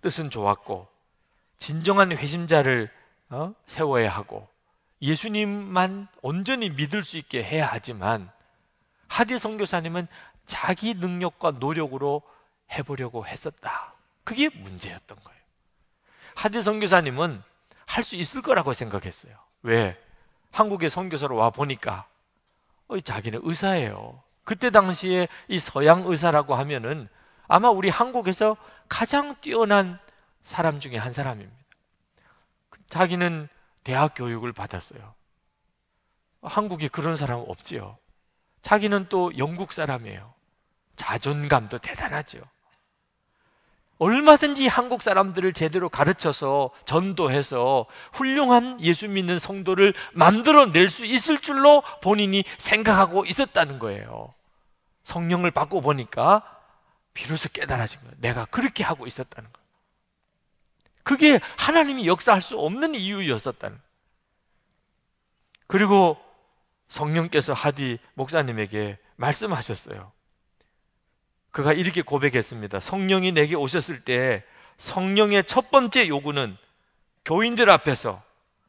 뜻은 0.00 0.30
좋았고 0.30 0.86
진정한 1.56 2.12
회심자를 2.12 2.92
어? 3.30 3.54
세워야 3.66 4.10
하고 4.10 4.48
예수님만 5.00 6.08
온전히 6.22 6.70
믿을 6.70 7.04
수 7.04 7.18
있게 7.18 7.42
해야 7.42 7.66
하지만 7.70 8.30
하디 9.06 9.38
선교사님은 9.38 10.06
자기 10.46 10.94
능력과 10.94 11.52
노력으로 11.52 12.22
해보려고 12.72 13.26
했었다. 13.26 13.94
그게 14.24 14.48
문제였던 14.48 15.18
거예요. 15.22 15.40
하디 16.34 16.62
선교사님은 16.62 17.42
할 17.86 18.04
수 18.04 18.16
있을 18.16 18.42
거라고 18.42 18.74
생각했어요. 18.74 19.34
왜? 19.62 19.98
한국에 20.52 20.88
선교사로 20.88 21.36
와 21.36 21.50
보니까 21.50 22.06
어, 22.88 23.00
자기는 23.00 23.40
의사예요. 23.42 24.22
그때 24.44 24.70
당시에 24.70 25.28
이 25.48 25.58
서양 25.58 26.04
의사라고 26.06 26.54
하면은 26.54 27.08
아마 27.48 27.70
우리 27.70 27.88
한국에서 27.88 28.56
가장 28.88 29.36
뛰어난 29.40 29.98
사람 30.42 30.80
중에 30.80 30.96
한 30.96 31.12
사람입니다. 31.12 31.56
자기는 32.88 33.48
대학 33.88 34.14
교육을 34.14 34.52
받았어요. 34.52 35.14
한국에 36.42 36.88
그런 36.88 37.16
사람 37.16 37.42
없지요. 37.48 37.96
자기는 38.60 39.06
또 39.08 39.32
영국 39.38 39.72
사람이에요. 39.72 40.34
자존감도 40.96 41.78
대단하죠. 41.78 42.38
얼마든지 43.96 44.66
한국 44.66 45.00
사람들을 45.00 45.54
제대로 45.54 45.88
가르쳐서 45.88 46.68
전도해서 46.84 47.86
훌륭한 48.12 48.78
예수 48.82 49.08
믿는 49.08 49.38
성도를 49.38 49.94
만들어 50.12 50.66
낼 50.66 50.90
수 50.90 51.06
있을 51.06 51.40
줄로 51.40 51.82
본인이 52.02 52.44
생각하고 52.58 53.24
있었다는 53.24 53.78
거예요. 53.78 54.34
성령을 55.02 55.50
받고 55.50 55.80
보니까 55.80 56.42
비로소 57.14 57.48
깨달아진 57.48 58.00
거예요. 58.00 58.14
내가 58.18 58.44
그렇게 58.44 58.84
하고 58.84 59.06
있었다는 59.06 59.50
거예요. 59.50 59.57
그게 61.08 61.40
하나님이 61.56 62.06
역사할 62.06 62.42
수 62.42 62.58
없는 62.58 62.94
이유였었다는. 62.94 63.80
그리고 65.66 66.22
성령께서 66.88 67.54
하디 67.54 67.98
목사님에게 68.12 68.98
말씀하셨어요. 69.16 70.12
그가 71.50 71.72
이렇게 71.72 72.02
고백했습니다. 72.02 72.80
성령이 72.80 73.32
내게 73.32 73.54
오셨을 73.54 74.04
때 74.04 74.44
성령의 74.76 75.44
첫 75.44 75.70
번째 75.70 76.08
요구는 76.08 76.58
교인들 77.24 77.70
앞에서 77.70 78.22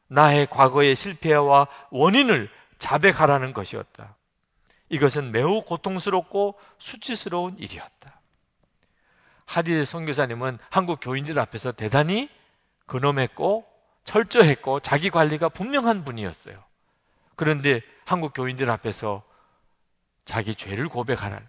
나의 0.06 0.46
과거의 0.48 0.96
실패와 0.96 1.68
원인을 1.90 2.48
자백하라는 2.78 3.52
것이었다. 3.52 4.16
이것은 4.88 5.30
매우 5.30 5.60
고통스럽고 5.60 6.58
수치스러운 6.78 7.58
일이었다. 7.58 8.19
하디 9.50 9.84
선교사님은 9.84 10.60
한국 10.70 11.00
교인들 11.02 11.36
앞에서 11.40 11.72
대단히 11.72 12.30
근엄했고 12.86 13.66
철저했고 14.04 14.78
자기 14.78 15.10
관리가 15.10 15.48
분명한 15.48 16.04
분이었어요. 16.04 16.62
그런데 17.34 17.80
한국 18.04 18.32
교인들 18.32 18.70
앞에서 18.70 19.24
자기 20.24 20.54
죄를 20.54 20.88
고백하는 20.88 21.44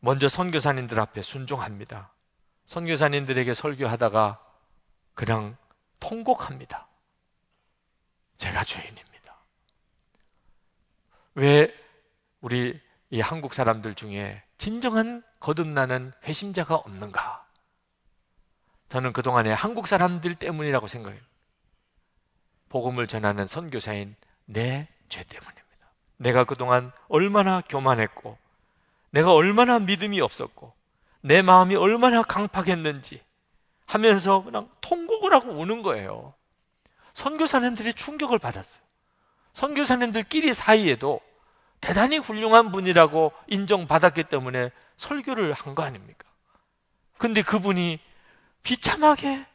먼저 0.00 0.28
선교사님들 0.28 1.00
앞에 1.00 1.22
순종합니다. 1.22 2.12
선교사님들에게 2.66 3.54
설교하다가 3.54 4.38
그냥 5.14 5.56
통곡합니다. 5.98 6.88
제가 8.36 8.64
죄인입니다. 8.64 9.34
왜 11.36 11.74
우리 12.42 12.78
이 13.08 13.20
한국 13.22 13.54
사람들 13.54 13.94
중에 13.94 14.43
진정한 14.64 15.22
거듭나는 15.40 16.14
회심자가 16.24 16.74
없는가? 16.76 17.44
저는 18.88 19.12
그동안에 19.12 19.52
한국 19.52 19.86
사람들 19.86 20.36
때문이라고 20.36 20.88
생각해요. 20.88 21.20
복음을 22.70 23.06
전하는 23.06 23.46
선교사인 23.46 24.16
내 24.46 24.88
죄 25.10 25.22
때문입니다. 25.22 25.92
내가 26.16 26.44
그동안 26.44 26.92
얼마나 27.08 27.60
교만했고, 27.60 28.38
내가 29.10 29.34
얼마나 29.34 29.78
믿음이 29.78 30.22
없었고, 30.22 30.72
내 31.20 31.42
마음이 31.42 31.76
얼마나 31.76 32.22
강팍했는지 32.22 33.22
하면서 33.84 34.42
그냥 34.44 34.70
통곡을 34.80 35.34
하고 35.34 35.50
우는 35.50 35.82
거예요. 35.82 36.32
선교사님들이 37.12 37.92
충격을 37.92 38.38
받았어요. 38.38 38.82
선교사님들끼리 39.52 40.54
사이에도 40.54 41.20
대단히 41.80 42.18
훌륭한 42.18 42.72
분이라고 42.72 43.32
인정받았기 43.48 44.24
때문에 44.24 44.70
설교를 44.96 45.52
한 45.52 45.74
거 45.74 45.82
아닙니까? 45.82 46.28
근데 47.18 47.42
그분이 47.42 48.00
비참하게 48.62 49.46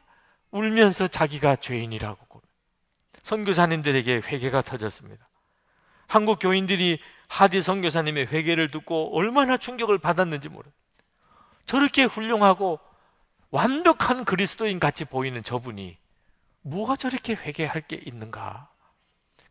울면서 0.50 1.08
자기가 1.08 1.56
죄인이라고 1.56 2.30
선교사님들에게 3.22 4.22
회개가 4.24 4.62
터졌습니다. 4.62 5.28
한국 6.06 6.38
교인들이 6.40 7.00
하디 7.28 7.60
선교사님의 7.62 8.26
회개를 8.26 8.70
듣고 8.70 9.16
얼마나 9.16 9.56
충격을 9.56 9.98
받았는지 9.98 10.48
모르. 10.48 10.68
저렇게 11.66 12.04
훌륭하고 12.04 12.80
완벽한 13.50 14.24
그리스도인 14.24 14.80
같이 14.80 15.04
보이는 15.04 15.42
저분이 15.42 15.96
뭐가 16.62 16.96
저렇게 16.96 17.34
회개할 17.34 17.82
게 17.82 18.00
있는가? 18.04 18.68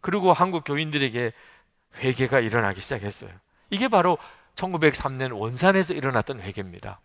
그리고 0.01 0.33
한국 0.33 0.63
교인들에게 0.63 1.31
회개가 1.97 2.39
일어나기 2.39 2.81
시작했어요. 2.81 3.31
이게 3.69 3.87
바로 3.87 4.17
1903년 4.55 5.37
원산에서 5.37 5.93
일어났던 5.93 6.41
회개입니다. 6.41 6.99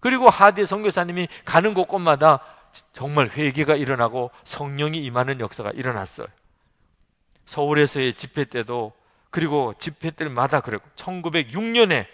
그리고 0.00 0.28
하디 0.28 0.66
선교사님이 0.66 1.28
가는 1.44 1.74
곳곳마다 1.74 2.40
정말 2.92 3.28
회개가 3.28 3.76
일어나고 3.76 4.30
성령이 4.44 5.02
임하는 5.04 5.40
역사가 5.40 5.70
일어났어요. 5.70 6.26
서울에서의 7.44 8.14
집회 8.14 8.44
때도 8.44 8.92
그리고 9.30 9.74
집회 9.78 10.10
때마다 10.10 10.60
그랬고 10.60 10.88
1906년에 10.96 12.06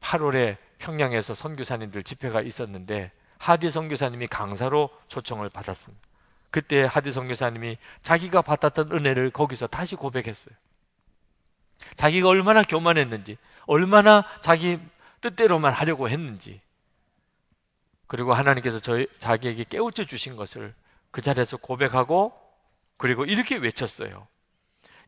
8월에 0.00 0.56
평양에서 0.78 1.34
선교사님들 1.34 2.02
집회가 2.02 2.40
있었는데 2.40 3.12
하디 3.38 3.70
선교사님이 3.70 4.26
강사로 4.26 4.90
초청을 5.08 5.50
받았습니다. 5.50 6.04
그때 6.50 6.84
하디 6.84 7.12
선교사님이 7.12 7.76
자기가 8.02 8.42
받았던 8.42 8.92
은혜를 8.92 9.30
거기서 9.30 9.66
다시 9.66 9.96
고백했어요. 9.96 10.54
자기가 11.96 12.28
얼마나 12.28 12.62
교만했는지, 12.62 13.36
얼마나 13.66 14.24
자기 14.42 14.78
뜻대로만 15.20 15.72
하려고 15.72 16.08
했는지, 16.08 16.60
그리고 18.06 18.34
하나님께서 18.34 18.80
저희, 18.80 19.06
자기에게 19.18 19.64
깨우쳐 19.68 20.04
주신 20.04 20.36
것을 20.36 20.74
그 21.10 21.22
자리에서 21.22 21.56
고백하고, 21.56 22.32
그리고 22.96 23.24
이렇게 23.24 23.56
외쳤어요. 23.56 24.26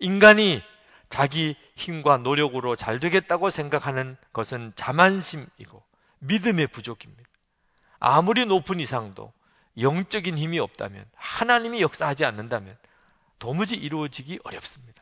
인간이 0.01 0.63
자기 1.09 1.57
힘과 1.75 2.19
노력으로 2.19 2.77
잘 2.77 3.01
되겠다고 3.01 3.51
생각하는 3.51 4.17
것은 4.33 4.73
자만심이고 4.77 5.83
믿음의 6.19 6.67
부족입니다. 6.69 7.23
아무리 7.99 8.45
높은 8.47 8.81
이상도 8.81 9.33
영적인 9.79 10.37
힘이 10.37 10.59
없다면, 10.59 11.05
하나님이 11.15 11.81
역사하지 11.83 12.25
않는다면 12.25 12.77
도무지 13.39 13.77
이루어지기 13.77 14.41
어렵습니다. 14.43 14.98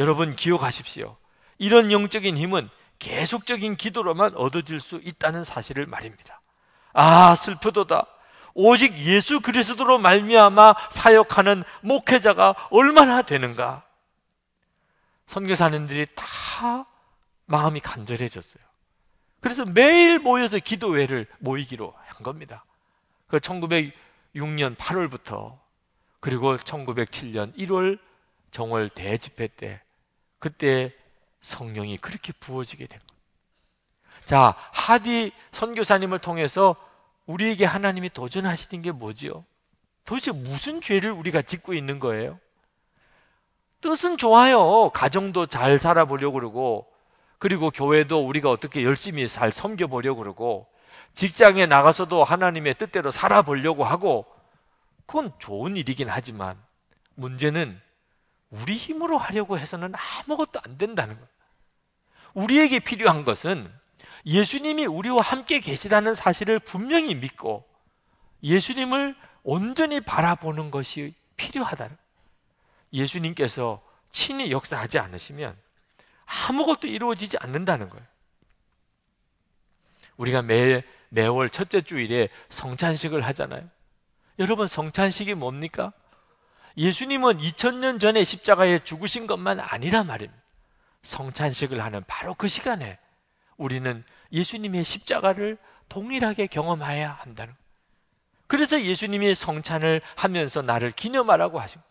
여러분 0.00 0.34
기억하십시오. 0.34 1.18
이런 1.58 1.92
영적인 1.92 2.38
힘은 2.38 2.70
계속적인 2.98 3.76
기도로만 3.76 4.34
얻어질 4.34 4.80
수 4.80 4.96
있다는 4.96 5.44
사실을 5.44 5.84
말입니다. 5.84 6.40
아, 6.94 7.34
슬프도다. 7.34 8.06
오직 8.54 8.96
예수 8.96 9.40
그리스도로 9.40 9.98
말미암아 9.98 10.74
사역하는 10.90 11.64
목회자가 11.82 12.54
얼마나 12.70 13.20
되는가? 13.20 13.84
선교사님들이 15.26 16.06
다 16.14 16.86
마음이 17.44 17.80
간절해졌어요. 17.80 18.64
그래서 19.40 19.66
매일 19.66 20.18
모여서 20.18 20.58
기도회를 20.58 21.26
모이기로 21.40 21.94
한 21.94 22.22
겁니다. 22.22 22.64
그 23.28 23.38
1906년 23.38 24.76
8월부터 24.76 25.58
그리고 26.20 26.56
1907년 26.56 27.54
1월 27.56 27.98
정월 28.50 28.88
대집회 28.88 29.46
때 29.46 29.82
그때 30.40 30.92
성령이 31.40 31.98
그렇게 31.98 32.32
부어지게 32.32 32.86
된 32.86 32.98
거예요. 32.98 33.20
자, 34.24 34.56
하디 34.72 35.32
선교사님을 35.52 36.18
통해서 36.18 36.74
우리에게 37.26 37.64
하나님이 37.64 38.10
도전하시는 38.10 38.82
게 38.82 38.90
뭐지요? 38.90 39.44
도대체 40.04 40.32
무슨 40.32 40.80
죄를 40.80 41.12
우리가 41.12 41.42
짓고 41.42 41.74
있는 41.74 42.00
거예요? 42.00 42.40
뜻은 43.80 44.18
좋아요. 44.18 44.90
가정도 44.90 45.46
잘 45.46 45.78
살아보려고 45.78 46.34
그러고, 46.34 46.92
그리고 47.38 47.70
교회도 47.70 48.26
우리가 48.26 48.50
어떻게 48.50 48.82
열심히 48.82 49.26
잘 49.28 49.52
섬겨보려고 49.52 50.18
그러고, 50.18 50.66
직장에 51.14 51.66
나가서도 51.66 52.24
하나님의 52.24 52.74
뜻대로 52.74 53.10
살아보려고 53.10 53.84
하고, 53.84 54.26
그건 55.06 55.32
좋은 55.38 55.76
일이긴 55.76 56.08
하지만, 56.08 56.58
문제는 57.14 57.80
우리 58.50 58.76
힘으로 58.76 59.16
하려고 59.16 59.58
해서는 59.58 59.92
아무것도 59.94 60.60
안 60.64 60.76
된다는 60.76 61.14
거예요. 61.14 61.28
우리에게 62.34 62.80
필요한 62.80 63.24
것은 63.24 63.72
예수님이 64.26 64.86
우리와 64.86 65.22
함께 65.22 65.60
계시다는 65.60 66.14
사실을 66.14 66.58
분명히 66.58 67.14
믿고 67.14 67.66
예수님을 68.42 69.16
온전히 69.42 70.00
바라보는 70.00 70.70
것이 70.70 71.14
필요하다는 71.36 71.96
예수님께서 72.92 73.82
친히 74.12 74.50
역사하지 74.50 74.98
않으시면 74.98 75.56
아무것도 76.26 76.86
이루어지지 76.86 77.38
않는다는 77.38 77.88
거예요. 77.88 78.06
우리가 80.16 80.42
매, 80.42 80.82
매월 81.08 81.48
첫째 81.48 81.80
주일에 81.80 82.28
성찬식을 82.50 83.22
하잖아요. 83.22 83.68
여러분, 84.38 84.66
성찬식이 84.66 85.34
뭡니까? 85.34 85.92
예수님은 86.76 87.38
2000년 87.38 88.00
전에 88.00 88.24
십자가에 88.24 88.80
죽으신 88.80 89.26
것만 89.26 89.60
아니라 89.60 90.04
말입니다. 90.04 90.40
성찬식을 91.02 91.82
하는 91.82 92.04
바로 92.06 92.34
그 92.34 92.48
시간에 92.48 92.98
우리는 93.56 94.04
예수님의 94.32 94.84
십자가를 94.84 95.58
동일하게 95.88 96.46
경험해야 96.46 97.10
한다는. 97.10 97.54
그래서 98.46 98.80
예수님이 98.80 99.34
성찬을 99.34 100.00
하면서 100.16 100.62
나를 100.62 100.92
기념하라고 100.92 101.60
하신 101.60 101.80
거예요. 101.80 101.90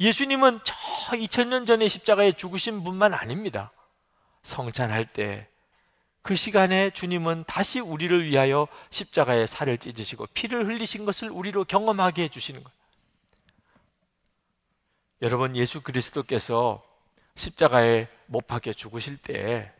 예수님은 0.00 0.60
저 0.64 0.74
2000년 1.12 1.66
전에 1.66 1.88
십자가에 1.88 2.32
죽으신 2.32 2.84
분만 2.84 3.14
아닙니다. 3.14 3.72
성찬할 4.42 5.06
때 5.06 5.48
그 6.28 6.36
시간에 6.36 6.90
주님은 6.90 7.44
다시 7.46 7.80
우리를 7.80 8.22
위하여 8.24 8.68
십자가에 8.90 9.46
살을 9.46 9.78
찢으시고 9.78 10.26
피를 10.34 10.66
흘리신 10.66 11.06
것을 11.06 11.30
우리로 11.30 11.64
경험하게 11.64 12.24
해주시는 12.24 12.62
거예요. 12.62 12.77
여러분, 15.22 15.56
예수 15.56 15.80
그리스도께서 15.80 16.82
십자가에 17.34 18.08
못 18.26 18.46
박혀 18.46 18.72
죽으실 18.72 19.16
때 19.16 19.72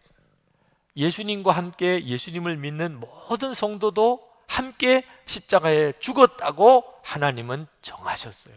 예수님과 0.96 1.52
함께 1.52 2.04
예수님을 2.04 2.56
믿는 2.56 2.98
모든 2.98 3.54
성도도 3.54 4.28
함께 4.48 5.04
십자가에 5.26 5.92
죽었다고 6.00 6.84
하나님은 7.02 7.66
정하셨어요. 7.82 8.54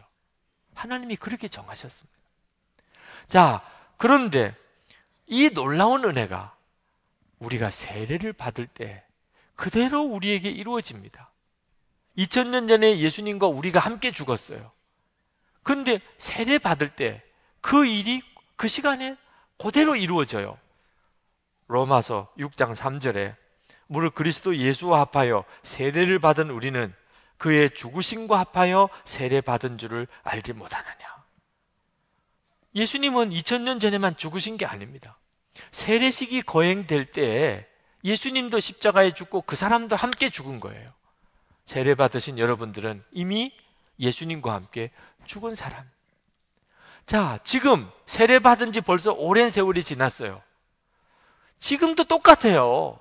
하나님이 0.73 1.17
그렇게 1.17 1.47
정하셨습니다. 1.47 2.17
자, 3.27 3.61
그런데 3.97 4.55
이 5.27 5.49
놀라운 5.49 6.03
은혜가 6.05 6.55
우리가 7.39 7.69
세례를 7.69 8.33
받을 8.33 8.65
때 8.65 9.03
그대로 9.55 10.01
우리에게 10.01 10.49
이루어집니다. 10.49 11.29
2000년 12.17 12.67
전에 12.67 12.99
예수님과 12.99 13.47
우리가 13.47 13.79
함께 13.79 14.11
죽었어요. 14.11 14.71
근데 15.63 15.99
세례 16.17 16.57
받을 16.57 16.89
때 16.89 17.23
그 17.61 17.85
일이 17.85 18.21
그 18.55 18.67
시간에 18.67 19.15
그대로 19.57 19.95
이루어져요. 19.95 20.57
로마서 21.67 22.27
6장 22.37 22.75
3절에 22.75 23.35
무릇 23.87 24.13
그리스도 24.15 24.57
예수와 24.57 25.01
합하여 25.01 25.45
세례를 25.63 26.19
받은 26.19 26.49
우리는 26.49 26.93
그의 27.37 27.71
죽으심과 27.71 28.39
합하여 28.39 28.89
세례 29.05 29.41
받은 29.41 29.77
줄을 29.77 30.07
알지 30.23 30.53
못하느냐. 30.53 31.23
예수님은 32.75 33.29
2000년 33.29 33.79
전에만 33.79 34.17
죽으신 34.17 34.57
게 34.57 34.65
아닙니다. 34.65 35.17
세례식이 35.71 36.43
거행될 36.43 37.11
때 37.11 37.67
예수님도 38.03 38.59
십자가에 38.59 39.13
죽고 39.13 39.41
그 39.41 39.55
사람도 39.55 39.95
함께 39.95 40.29
죽은 40.29 40.59
거예요. 40.59 40.91
세례 41.65 41.95
받으신 41.95 42.39
여러분들은 42.39 43.03
이미 43.11 43.53
예수님과 43.99 44.53
함께 44.53 44.91
죽은 45.25 45.55
사람. 45.55 45.89
자, 47.05 47.39
지금 47.43 47.89
세례 48.05 48.39
받은 48.39 48.73
지 48.73 48.81
벌써 48.81 49.11
오랜 49.11 49.49
세월이 49.49 49.83
지났어요. 49.83 50.41
지금도 51.59 52.05
똑같아요. 52.05 52.99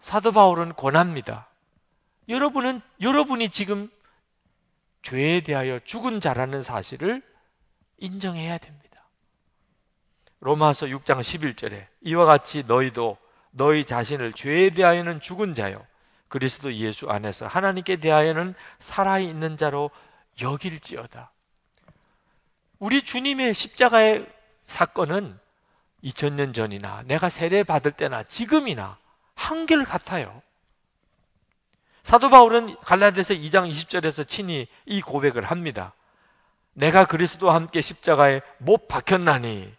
사도 0.00 0.32
바울은 0.32 0.74
권합니다. 0.74 1.48
여러분은 2.28 2.80
여러분이 3.00 3.50
지금 3.50 3.90
죄에 5.02 5.40
대하여 5.40 5.80
죽은 5.80 6.20
자라는 6.20 6.62
사실을 6.62 7.22
인정해야 7.98 8.58
됩니다. 8.58 8.80
로마서 10.40 10.86
6장 10.86 11.20
11절에 11.20 11.86
이와 12.02 12.24
같이 12.24 12.64
너희도 12.66 13.18
너희 13.50 13.84
자신을 13.84 14.32
죄에 14.32 14.70
대하여는 14.70 15.20
죽은 15.20 15.54
자요 15.54 15.84
그리스도 16.28 16.72
예수 16.74 17.10
안에서 17.10 17.46
하나님께 17.46 17.96
대하여는 17.96 18.54
살아 18.78 19.18
있는 19.18 19.56
자로 19.56 19.90
여길지어다. 20.40 21.32
우리 22.78 23.02
주님의 23.02 23.54
십자가의 23.54 24.26
사건은 24.66 25.38
2000년 26.02 26.54
전이나 26.54 27.02
내가 27.06 27.28
세례 27.28 27.62
받을 27.62 27.92
때나 27.92 28.22
지금이나 28.24 28.98
한결 29.34 29.84
같아요. 29.84 30.42
사도 32.02 32.30
바울은 32.30 32.76
갈라디아서 32.80 33.34
2장 33.34 33.70
20절에서 33.70 34.26
친히 34.26 34.66
이 34.86 35.02
고백을 35.02 35.44
합니다. 35.44 35.92
내가 36.72 37.04
그리스도와 37.04 37.54
함께 37.54 37.80
십자가에 37.80 38.40
못 38.58 38.88
박혔나니 38.88 39.74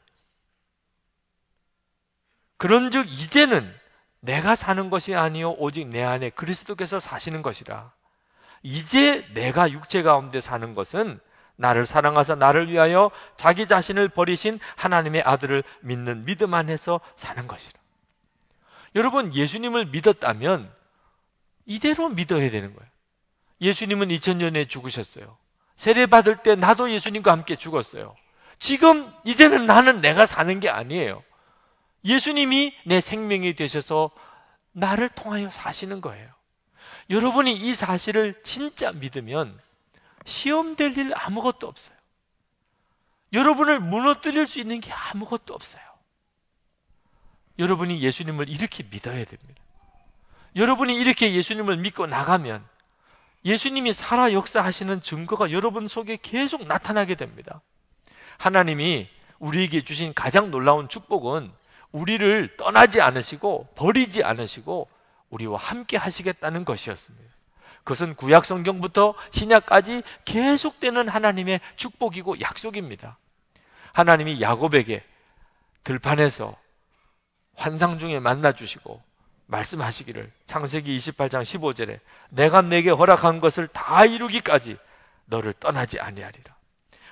그런즉 2.57 3.11
이제는 3.11 3.73
내가 4.19 4.55
사는 4.55 4.91
것이 4.91 5.15
아니요 5.15 5.51
오직 5.53 5.87
내 5.87 6.03
안에 6.03 6.29
그리스도께서 6.29 6.99
사시는 6.99 7.41
것이라. 7.41 7.91
이제 8.63 9.25
내가 9.33 9.71
육체 9.71 10.03
가운데 10.03 10.39
사는 10.39 10.73
것은 10.73 11.19
나를 11.55 11.85
사랑하사 11.85 12.35
나를 12.35 12.69
위하여 12.69 13.11
자기 13.37 13.67
자신을 13.67 14.09
버리신 14.09 14.59
하나님의 14.75 15.21
아들을 15.21 15.63
믿는 15.81 16.25
믿음 16.25 16.53
안에서 16.53 16.99
사는 17.15 17.47
것이라. 17.47 17.79
여러분 18.95 19.33
예수님을 19.33 19.87
믿었다면 19.87 20.71
이대로 21.65 22.09
믿어야 22.09 22.49
되는 22.49 22.73
거예요. 22.75 22.89
예수님은 23.61 24.09
2000년에 24.09 24.67
죽으셨어요. 24.69 25.37
세례 25.75 26.05
받을 26.07 26.37
때 26.37 26.55
나도 26.55 26.91
예수님과 26.91 27.31
함께 27.31 27.55
죽었어요. 27.55 28.15
지금 28.59 29.11
이제는 29.23 29.65
나는 29.65 30.01
내가 30.01 30.25
사는 30.25 30.59
게 30.59 30.69
아니에요. 30.69 31.23
예수님이 32.03 32.75
내 32.85 33.01
생명이 33.01 33.53
되셔서 33.53 34.11
나를 34.71 35.09
통하여 35.09 35.49
사시는 35.49 36.01
거예요. 36.01 36.29
여러분이 37.11 37.53
이 37.53 37.73
사실을 37.73 38.41
진짜 38.43 38.91
믿으면 38.91 39.59
시험 40.25 40.75
될 40.75 40.97
일 40.97 41.11
아무것도 41.15 41.67
없어요. 41.67 41.95
여러분을 43.33 43.79
무너뜨릴 43.79 44.47
수 44.47 44.59
있는 44.59 44.79
게 44.81 44.91
아무것도 44.91 45.53
없어요. 45.53 45.83
여러분이 47.59 48.01
예수님을 48.01 48.49
이렇게 48.49 48.83
믿어야 48.89 49.23
됩니다. 49.25 49.61
여러분이 50.55 50.95
이렇게 50.95 51.33
예수님을 51.33 51.77
믿고 51.77 52.07
나가면 52.07 52.65
예수님이 53.45 53.93
살아 53.93 54.33
역사하시는 54.33 55.01
증거가 55.01 55.51
여러분 55.51 55.87
속에 55.87 56.17
계속 56.21 56.65
나타나게 56.65 57.15
됩니다. 57.15 57.61
하나님이 58.37 59.09
우리에게 59.39 59.81
주신 59.81 60.13
가장 60.13 60.51
놀라운 60.51 60.87
축복은 60.87 61.51
우리를 61.91 62.57
떠나지 62.57 63.01
않으시고 63.01 63.69
버리지 63.75 64.23
않으시고 64.23 64.87
우리와 65.31 65.57
함께 65.57 65.97
하시겠다는 65.97 66.63
것이었습니다. 66.65 67.31
그것은 67.83 68.15
구약 68.15 68.45
성경부터 68.45 69.15
신약까지 69.31 70.03
계속되는 70.25 71.09
하나님의 71.09 71.61
축복이고 71.75 72.39
약속입니다. 72.39 73.17
하나님이 73.93 74.39
야곱에게 74.41 75.03
들판에서 75.83 76.55
환상 77.55 77.97
중에 77.97 78.19
만나 78.19 78.51
주시고 78.51 79.01
말씀하시기를 79.47 80.31
창세기 80.45 80.97
28장 80.97 81.43
15절에 81.43 81.99
내가 82.29 82.61
내게 82.61 82.89
허락한 82.89 83.41
것을 83.41 83.67
다 83.67 84.05
이루기까지 84.05 84.77
너를 85.25 85.53
떠나지 85.53 85.99
아니하리라. 85.99 86.55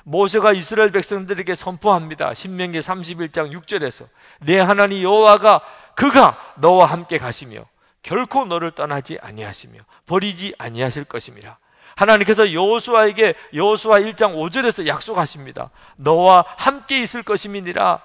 모세가 0.04 0.54
이스라엘 0.54 0.92
백성들에게 0.92 1.54
선포합니다. 1.56 2.34
신명기 2.34 2.80
31장 2.80 3.52
6절에서 3.52 4.08
내 4.40 4.60
하나님 4.60 5.04
여호와가 5.04 5.62
그가 5.96 6.54
너와 6.58 6.86
함께 6.86 7.18
가시며 7.18 7.66
결코 8.02 8.46
너를 8.46 8.72
떠나지 8.72 9.18
아니하시며 9.22 9.80
버리지 10.06 10.56
아니하실 10.58 11.06
것입니다. 11.06 11.60
하나님께서 11.96 12.54
여호수아에게 12.54 13.34
여호수아 13.54 14.00
1장 14.00 14.36
5절에서 14.36 14.88
약속하십니다. 14.88 15.70
너와 15.98 16.46
함께 16.58 17.02
있을 17.02 17.24
것임이니라 17.24 18.02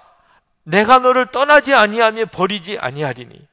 내가 0.63 0.99
너를 0.99 1.27
떠나지 1.27 1.73
아니하며 1.73 2.25
버리지 2.25 2.77
아니하리니 2.79 3.47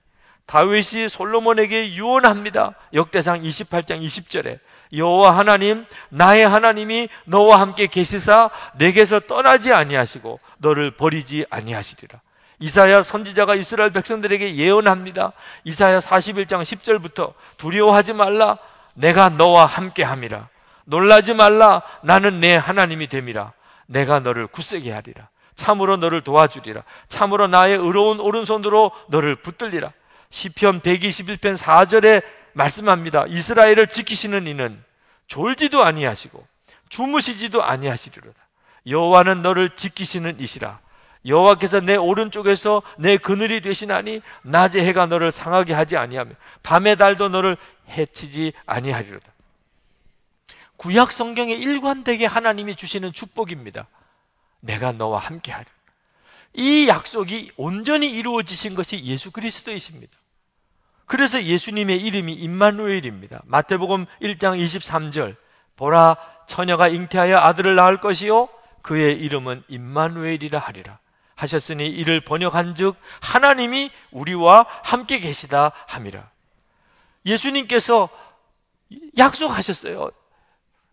다윗이 0.47 1.09
솔로몬에게 1.09 1.95
유언합니다. 1.95 2.75
역대상 2.93 3.43
28장 3.43 4.05
20절에 4.05 4.59
여호와 4.95 5.39
하나님 5.39 5.87
나의 6.11 6.47
하나님이 6.47 7.09
너와 7.25 7.61
함께 7.61 7.87
계시사 7.87 8.51
내게서 8.77 9.21
떠나지 9.21 9.73
아니하시고 9.73 10.41
너를 10.59 10.91
버리지 10.97 11.47
아니하시리라. 11.49 12.21
이사야 12.63 13.03
선지자가 13.03 13.57
이스라엘 13.57 13.91
백성들에게 13.91 14.55
예언합니다. 14.55 15.33
이사야 15.65 15.99
41장 15.99 16.63
10절부터 16.63 17.35
두려워하지 17.57 18.13
말라 18.13 18.57
내가 18.95 19.31
너와 19.31 19.67
함께 19.67 20.05
함이라. 20.05 20.49
놀라지 20.85 21.35
말라 21.35 21.83
나는 22.03 22.41
내 22.41 22.55
하나님이 22.55 23.09
됨이라. 23.09 23.53
내가 23.87 24.21
너를 24.21 24.47
굳세게 24.47 24.93
하리라. 24.93 25.29
참으로 25.57 25.97
너를 25.97 26.21
도와주리라. 26.21 26.85
참으로 27.09 27.49
나의 27.49 27.77
의로운 27.77 28.21
오른손으로 28.21 28.93
너를 29.09 29.35
붙들리라. 29.37 29.93
시편 30.31 30.83
121편 30.83 31.57
4절에 31.57 32.23
말씀합니다. 32.53 33.25
이스라엘을 33.27 33.89
지키시는 33.89 34.47
이는 34.47 34.81
졸지도 35.27 35.83
아니하시고 35.85 36.47
주무시지도 36.91 37.65
아니하시리로다. 37.65 38.39
여호와는 38.87 39.43
너를 39.43 39.71
지키시는 39.71 40.39
이시라. 40.39 40.79
여호와께서 41.25 41.81
내 41.81 41.97
오른쪽에서 41.97 42.83
내 42.99 43.17
그늘이 43.17 43.61
되시나니 43.61 44.23
낮에 44.43 44.85
해가 44.85 45.07
너를 45.07 45.31
상하게 45.31 45.73
하지 45.73 45.97
아니하며 45.97 46.33
밤의 46.63 46.97
달도 46.97 47.29
너를 47.29 47.57
해치지 47.89 48.53
아니하리로다. 48.67 49.33
구약 50.77 51.13
성경에 51.13 51.55
일관되게 51.55 52.27
하나님이 52.27 52.75
주시는 52.75 53.13
축복입니다. 53.13 53.87
내가 54.61 54.93
너와 54.93 55.19
함께 55.19 55.53
하리. 55.53 55.67
이 56.55 56.89
약속이 56.89 57.53
온전히 57.57 58.11
이루어지신 58.11 58.75
것이 58.75 59.03
예수 59.05 59.31
그리스도이십니다. 59.31 60.13
그래서 61.07 61.43
예수님의 61.43 62.01
이름이 62.01 62.33
임마누엘입니다. 62.33 63.43
마태복음 63.45 64.07
1장 64.23 64.63
23절 64.63 65.37
보라 65.77 66.17
처녀가 66.47 66.89
잉태하여 66.89 67.39
아들을 67.39 67.75
낳을 67.75 67.99
것이요 67.99 68.49
그의 68.83 69.19
이름은 69.21 69.63
임마누엘이라 69.69 70.59
하리라 70.59 70.99
하셨으니 71.43 71.89
이를 71.89 72.21
번역한즉 72.21 72.97
하나님이 73.21 73.91
우리와 74.11 74.67
함께 74.83 75.19
계시다 75.19 75.73
함이라. 75.89 76.31
예수님께서 77.27 78.09
약속하셨어요. 79.19 80.11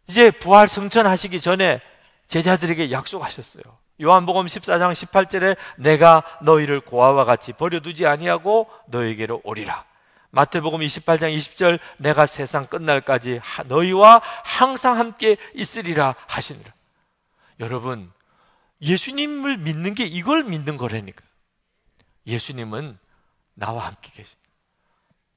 이제 0.07 0.31
부활 0.31 0.67
성천하시기 0.67 1.39
전에 1.41 1.81
제자들에게 2.27 2.91
약속하셨어요. 2.91 3.63
요한복음 4.01 4.45
14장 4.45 4.93
18절에 4.93 5.57
내가 5.77 6.23
너희를 6.41 6.79
고아와 6.79 7.25
같이 7.25 7.53
버려두지 7.53 8.05
아니하고 8.05 8.69
너에게로 8.87 9.41
오리라. 9.43 9.85
마태복음 10.31 10.81
28장 10.81 11.35
20절 11.35 11.79
내가 11.97 12.25
세상 12.25 12.65
끝날까지 12.65 13.41
너희와 13.65 14.21
항상 14.43 14.97
함께 14.97 15.37
있으리라 15.55 16.15
하시니라. 16.27 16.71
여러분, 17.59 18.11
예수님을 18.81 19.57
믿는 19.57 19.93
게 19.93 20.05
이걸 20.05 20.43
믿는 20.43 20.77
거라니까. 20.77 21.23
예수님은 22.25 22.97
나와 23.53 23.87
함께 23.87 24.11
계신다. 24.13 24.47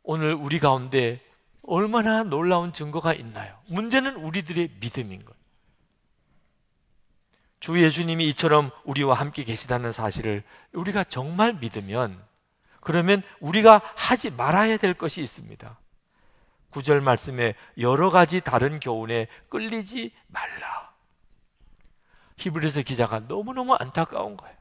오늘 0.02 0.34
우리 0.34 0.58
가운데 0.58 1.20
얼마나 1.62 2.22
놀라운 2.22 2.72
증거가 2.72 3.14
있나요? 3.14 3.58
문제는 3.66 4.16
우리들의 4.16 4.70
믿음인 4.80 5.24
것. 5.24 5.34
주 7.60 7.80
예수님이 7.80 8.28
이처럼 8.30 8.70
우리와 8.84 9.14
함께 9.14 9.44
계시다는 9.44 9.92
사실을 9.92 10.42
우리가 10.72 11.04
정말 11.04 11.54
믿으면 11.54 12.20
그러면 12.80 13.22
우리가 13.38 13.80
하지 13.94 14.30
말아야 14.30 14.76
될 14.76 14.94
것이 14.94 15.22
있습니다. 15.22 15.78
구절 16.70 17.00
말씀에 17.00 17.54
여러 17.78 18.10
가지 18.10 18.40
다른 18.40 18.80
교훈에 18.80 19.28
끌리지 19.48 20.10
말라. 20.26 20.81
히브리서 22.38 22.82
기자가 22.82 23.20
너무너무 23.20 23.74
안타까운 23.74 24.36
거예요. 24.36 24.54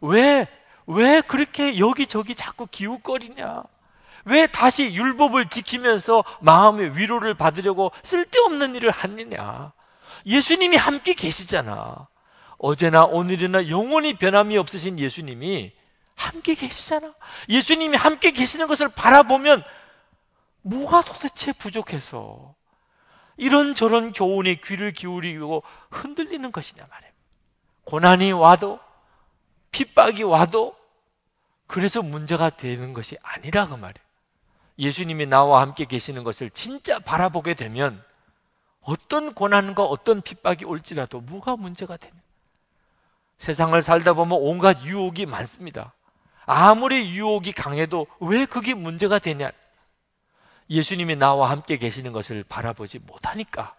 왜, 0.00 0.46
왜 0.86 1.20
그렇게 1.20 1.78
여기저기 1.78 2.34
자꾸 2.34 2.66
기웃거리냐? 2.66 3.62
왜 4.24 4.46
다시 4.46 4.92
율법을 4.92 5.48
지키면서 5.48 6.24
마음의 6.40 6.96
위로를 6.96 7.34
받으려고 7.34 7.92
쓸데없는 8.02 8.74
일을 8.76 8.90
하느냐? 8.90 9.72
예수님이 10.26 10.76
함께 10.76 11.14
계시잖아. 11.14 12.08
어제나 12.58 13.04
오늘이나 13.04 13.68
영원히 13.68 14.14
변함이 14.14 14.58
없으신 14.58 14.98
예수님이 14.98 15.72
함께 16.14 16.54
계시잖아. 16.54 17.14
예수님이 17.48 17.96
함께 17.96 18.32
계시는 18.32 18.66
것을 18.66 18.88
바라보면 18.88 19.62
뭐가 20.62 21.02
도대체 21.02 21.52
부족해서 21.52 22.54
이런저런 23.38 24.12
교훈에 24.12 24.56
귀를 24.56 24.92
기울이고 24.92 25.62
흔들리는 25.90 26.52
것이냐 26.52 26.86
말이에요. 26.88 27.12
고난이 27.84 28.32
와도 28.32 28.78
핍박이 29.70 30.24
와도 30.24 30.76
그래서 31.66 32.02
문제가 32.02 32.50
되는 32.50 32.92
것이 32.92 33.16
아니라 33.22 33.68
그 33.68 33.74
말이에요. 33.74 34.06
예수님이 34.78 35.26
나와 35.26 35.62
함께 35.62 35.84
계시는 35.84 36.24
것을 36.24 36.50
진짜 36.50 36.98
바라보게 36.98 37.54
되면 37.54 38.02
어떤 38.80 39.34
고난과 39.34 39.84
어떤 39.84 40.20
핍박이 40.20 40.64
올지라도 40.64 41.20
뭐가 41.20 41.56
문제가 41.56 41.96
되냐. 41.96 42.14
세상을 43.38 43.80
살다 43.82 44.14
보면 44.14 44.38
온갖 44.40 44.82
유혹이 44.82 45.26
많습니다. 45.26 45.92
아무리 46.44 47.14
유혹이 47.16 47.52
강해도 47.52 48.06
왜 48.20 48.46
그게 48.46 48.74
문제가 48.74 49.18
되냐? 49.18 49.50
예수님이 50.70 51.16
나와 51.16 51.50
함께 51.50 51.76
계시는 51.76 52.12
것을 52.12 52.44
바라보지 52.44 52.98
못하니까 53.00 53.74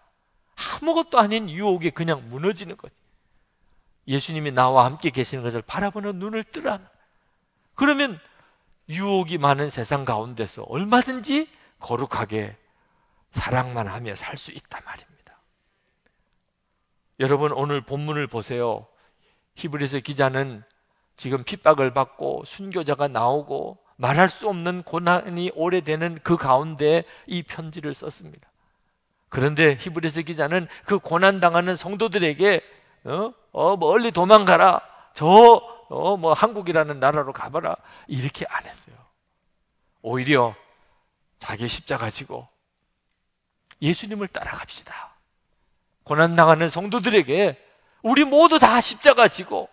아무것도 0.56 1.20
아닌 1.20 1.50
유혹에 1.50 1.90
그냥 1.92 2.30
무너지는 2.30 2.76
거지. 2.78 2.96
예수님이 4.08 4.52
나와 4.52 4.86
함께 4.86 5.10
계시는 5.10 5.44
것을 5.44 5.62
바라보는 5.62 6.16
눈을 6.16 6.44
뜨라. 6.44 6.80
그러면 7.76 8.20
유혹이 8.90 9.38
많은 9.38 9.70
세상 9.70 10.04
가운데서 10.04 10.64
얼마든지 10.64 11.48
거룩하게 11.80 12.58
사랑만 13.32 13.88
하며 13.88 14.16
살 14.16 14.38
수 14.38 14.52
있단 14.52 14.84
말입니다. 14.84 15.40
여러분 17.20 17.52
오늘 17.52 17.82
본문을 17.82 18.28
보세요. 18.28 18.88
히브리서 19.56 20.00
기자는 20.00 20.64
지금 21.16 21.44
핍박을 21.44 21.94
받고 21.94 22.44
순교자가 22.46 23.10
나오고 23.10 23.78
말할 24.00 24.30
수 24.30 24.48
없는 24.48 24.84
고난이 24.84 25.52
오래되는 25.56 26.20
그 26.24 26.38
가운데 26.38 27.04
이 27.28 27.44
편지를 27.44 27.94
썼습니다. 27.94 28.50
그런데 29.28 29.76
히브리서 29.78 30.22
기자는 30.22 30.70
그 30.86 31.00
고난 31.00 31.42
당하는 31.42 31.76
성도들에게 31.76 32.62
어, 33.04 33.34
어 33.52 33.76
멀리 33.76 34.12
도망가라. 34.12 34.82
저 35.14 35.28
어, 35.90 36.16
뭐 36.16 36.32
한국이라는 36.32 37.02
나라로 37.02 37.34
가봐라. 37.34 37.76
이렇게 38.08 38.46
안 38.48 38.66
했어요. 38.66 38.96
오히려 40.02 40.56
자기 41.38 41.68
십자가 41.68 42.10
지고 42.10 42.48
예수님을 43.82 44.30
따라갑시다. 44.30 44.94
고난 46.06 46.38
당하는 46.38 46.70
성도들에게 46.70 47.66
우리 48.02 48.24
모두 48.24 48.60
다 48.60 48.80
십자가 48.80 49.28
지고 49.28 49.68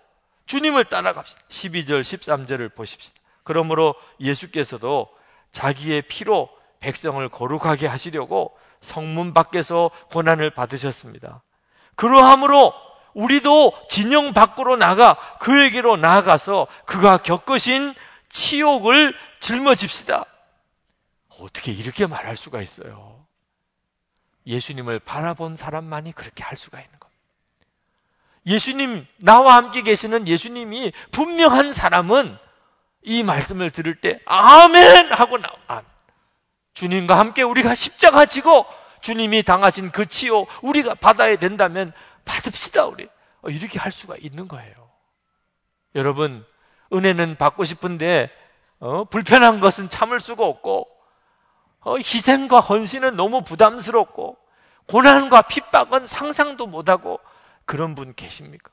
주님을 0.46 0.86
따라갑시다. 0.86 1.42
12절, 1.48 2.00
13절을 2.00 2.74
보십시다. 2.74 3.22
그러므로 3.46 3.94
예수께서도 4.20 5.08
자기의 5.52 6.02
피로 6.02 6.50
백성을 6.80 7.26
거룩하게 7.28 7.86
하시려고 7.86 8.58
성문 8.80 9.32
밖에서 9.32 9.90
고난을 10.12 10.50
받으셨습니다. 10.50 11.42
그러함으로 11.94 12.74
우리도 13.14 13.72
진영 13.88 14.34
밖으로 14.34 14.76
나가 14.76 15.16
그에게로 15.38 15.96
나아가서 15.96 16.66
그가 16.84 17.18
겪으신 17.18 17.94
치욕을 18.28 19.14
짊어집시다. 19.40 20.26
어떻게 21.40 21.70
이렇게 21.72 22.06
말할 22.06 22.36
수가 22.36 22.60
있어요? 22.60 23.24
예수님을 24.46 24.98
바라본 24.98 25.54
사람만이 25.54 26.12
그렇게 26.12 26.42
할 26.42 26.56
수가 26.56 26.80
있는 26.80 26.98
겁니다. 26.98 27.22
예수님, 28.46 29.06
나와 29.18 29.56
함께 29.56 29.82
계시는 29.82 30.28
예수님이 30.28 30.92
분명한 31.12 31.72
사람은 31.72 32.38
이 33.06 33.22
말씀을 33.22 33.70
들을 33.70 33.94
때, 33.94 34.20
아멘! 34.26 35.12
하고 35.12 35.38
나와. 35.38 35.56
아, 35.68 35.82
주님과 36.74 37.16
함께 37.16 37.42
우리가 37.42 37.74
십자가 37.74 38.26
지고 38.26 38.66
주님이 39.00 39.44
당하신 39.44 39.92
그 39.92 40.06
치욕 40.06 40.48
우리가 40.60 40.96
받아야 40.96 41.36
된다면 41.36 41.92
받읍시다, 42.24 42.84
우리. 42.86 43.08
어, 43.42 43.48
이렇게 43.48 43.78
할 43.78 43.92
수가 43.92 44.16
있는 44.18 44.48
거예요. 44.48 44.74
여러분, 45.94 46.44
은혜는 46.92 47.36
받고 47.36 47.62
싶은데, 47.62 48.28
어, 48.80 49.04
불편한 49.04 49.60
것은 49.60 49.88
참을 49.88 50.18
수가 50.18 50.44
없고, 50.44 50.88
어, 51.82 51.96
희생과 51.98 52.58
헌신은 52.58 53.14
너무 53.14 53.42
부담스럽고, 53.42 54.36
고난과 54.88 55.42
핍박은 55.42 56.08
상상도 56.08 56.66
못하고, 56.66 57.20
그런 57.64 57.94
분 57.94 58.14
계십니까? 58.14 58.72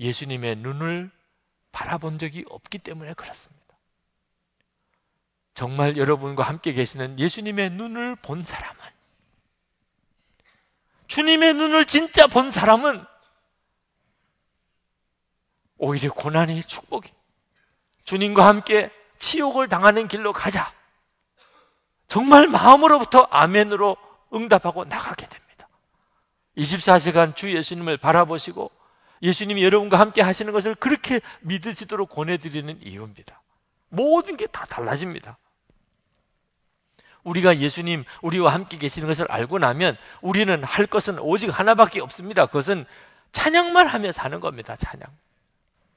예수님의 0.00 0.56
눈을 0.56 1.10
바라본 1.72 2.18
적이 2.18 2.44
없기 2.48 2.78
때문에 2.78 3.14
그렇습니다. 3.14 3.62
정말 5.54 5.96
여러분과 5.96 6.44
함께 6.44 6.72
계시는 6.72 7.18
예수님의 7.18 7.70
눈을 7.70 8.16
본 8.16 8.42
사람은 8.42 8.78
주님의 11.08 11.54
눈을 11.54 11.84
진짜 11.84 12.26
본 12.26 12.50
사람은 12.50 13.04
오히려 15.76 16.12
고난이 16.12 16.62
축복이. 16.62 17.12
주님과 18.04 18.46
함께 18.46 18.90
치욕을 19.18 19.68
당하는 19.68 20.08
길로 20.08 20.32
가자. 20.32 20.72
정말 22.06 22.46
마음으로부터 22.46 23.22
아멘으로 23.30 23.96
응답하고 24.32 24.84
나가게 24.84 25.26
됩니다. 25.26 25.68
24시간 26.56 27.36
주 27.36 27.54
예수님을 27.54 27.96
바라보시고 27.98 28.70
예수님이 29.22 29.62
여러분과 29.64 29.98
함께 29.98 30.20
하시는 30.20 30.52
것을 30.52 30.74
그렇게 30.74 31.20
믿으시도록 31.40 32.10
권해드리는 32.10 32.80
이유입니다. 32.82 33.40
모든 33.88 34.36
게 34.36 34.46
다 34.46 34.64
달라집니다. 34.66 35.38
우리가 37.24 37.58
예수님, 37.58 38.04
우리와 38.20 38.52
함께 38.52 38.76
계시는 38.76 39.06
것을 39.06 39.30
알고 39.30 39.58
나면 39.60 39.96
우리는 40.22 40.64
할 40.64 40.86
것은 40.86 41.20
오직 41.20 41.48
하나밖에 41.56 42.00
없습니다. 42.00 42.46
그것은 42.46 42.84
찬양만 43.30 43.86
하며 43.86 44.10
사는 44.10 44.40
겁니다. 44.40 44.74
찬양. 44.76 45.06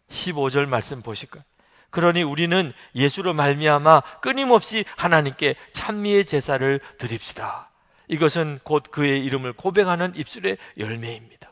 15절 0.10 0.68
말씀 0.68 1.02
보실까요? 1.02 1.44
그러니 1.90 2.22
우리는 2.24 2.74
예수로 2.94 3.34
말미암아 3.34 4.02
끊임없이 4.22 4.86
하나님께 4.98 5.56
찬미의 5.74 6.26
제사를 6.26 6.80
드립시다. 7.00 7.72
이것은 8.08 8.60
곧 8.64 8.84
그의 8.92 9.24
이름을 9.26 9.54
고백하는 9.54 10.14
입술의 10.16 10.58
열매입니다. 10.78 11.45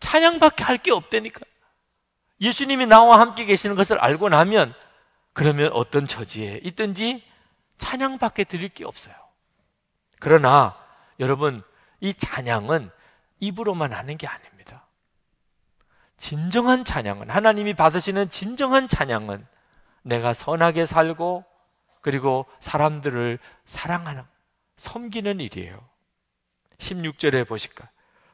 찬양밖에 0.00 0.64
할 0.64 0.78
게 0.78 0.92
없다니까. 0.92 1.40
예수님이 2.40 2.86
나와 2.86 3.20
함께 3.20 3.44
계시는 3.44 3.76
것을 3.76 3.98
알고 3.98 4.30
나면 4.30 4.74
그러면 5.32 5.70
어떤 5.72 6.06
처지에 6.06 6.60
있든지 6.64 7.22
찬양밖에 7.78 8.44
드릴 8.44 8.70
게 8.70 8.84
없어요. 8.84 9.14
그러나 10.18 10.76
여러분, 11.18 11.62
이 12.00 12.14
찬양은 12.14 12.90
입으로만 13.40 13.92
하는 13.92 14.16
게 14.16 14.26
아닙니다. 14.26 14.86
진정한 16.16 16.84
찬양은, 16.84 17.30
하나님이 17.30 17.74
받으시는 17.74 18.30
진정한 18.30 18.88
찬양은 18.88 19.46
내가 20.02 20.34
선하게 20.34 20.86
살고 20.86 21.44
그리고 22.00 22.46
사람들을 22.60 23.38
사랑하는, 23.64 24.24
섬기는 24.76 25.40
일이에요. 25.40 25.78
16절에 26.78 27.46
보실까? 27.46 27.88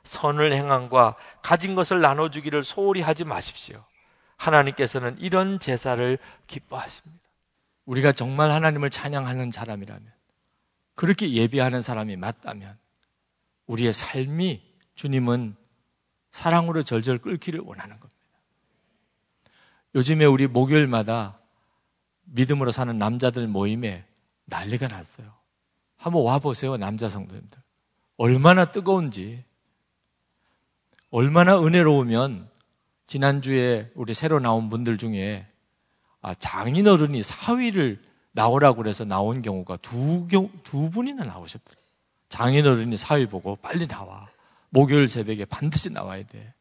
선을 0.06 0.52
행함과 0.52 1.16
가진 1.42 1.74
것을 1.74 2.00
나눠주기를 2.00 2.64
소홀히 2.64 3.02
하지 3.02 3.24
마십시오. 3.24 3.84
하나님께서는 4.36 5.18
이런 5.18 5.58
제사를 5.58 6.18
기뻐하십니다. 6.46 7.24
우리가 7.84 8.12
정말 8.12 8.50
하나님을 8.50 8.90
찬양하는 8.90 9.50
사람이라면, 9.50 10.12
그렇게 10.94 11.30
예배하는 11.30 11.82
사람이 11.82 12.16
맞다면, 12.16 12.78
우리의 13.66 13.92
삶이 13.92 14.62
주님은 14.94 15.56
사랑으로 16.32 16.82
절절 16.82 17.18
끓기를 17.18 17.60
원하는 17.60 17.98
겁니다. 17.98 18.16
요즘에 19.94 20.24
우리 20.24 20.46
목요일마다 20.46 21.38
믿음으로 22.24 22.70
사는 22.70 22.98
남자들 22.98 23.46
모임에 23.46 24.04
난리가 24.44 24.88
났어요. 24.88 25.32
한번 25.96 26.22
와보세요, 26.24 26.76
남자 26.76 27.08
성도님들. 27.08 27.60
얼마나 28.16 28.66
뜨거운지, 28.66 29.44
얼마나 31.16 31.58
은혜로우면, 31.58 32.46
지난주에 33.06 33.90
우리 33.94 34.12
새로 34.12 34.38
나온 34.38 34.68
분들 34.68 34.98
중에 34.98 35.46
아, 36.20 36.34
장인어른이 36.34 37.22
사위를 37.22 38.02
나오라고 38.32 38.82
그래서 38.82 39.06
나온 39.06 39.40
경우가 39.40 39.78
두, 39.78 40.26
경, 40.28 40.50
두 40.62 40.90
분이나 40.90 41.24
나오셨더라고요. 41.24 41.86
장인어른이 42.28 42.98
사위 42.98 43.24
보고 43.24 43.56
빨리 43.56 43.86
나와. 43.86 44.28
목요일 44.68 45.08
새벽에 45.08 45.46
반드시 45.46 45.90
나와야 45.90 46.22
돼. 46.22 46.52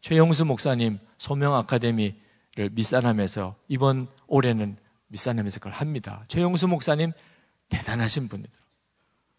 최영수 0.00 0.46
목사님 0.46 0.98
소명 1.16 1.54
아카데미를 1.54 2.70
밑산하면서 2.72 3.54
이번 3.68 4.08
올해는 4.26 4.76
밑산하면서 5.06 5.60
그걸 5.60 5.74
합니다. 5.74 6.24
최영수 6.26 6.66
목사님 6.66 7.12
대단하신 7.68 8.28
분이더라고요. 8.28 8.63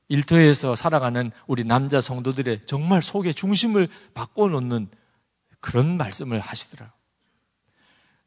일터에서 0.07 0.75
살아가는 0.75 1.31
우리 1.47 1.63
남자 1.63 2.01
성도들의 2.01 2.61
정말 2.65 3.01
속에 3.01 3.33
중심을 3.33 3.87
바꿔놓는 4.13 4.87
그런 5.59 5.97
말씀을 5.97 6.39
하시더라고요. 6.39 6.93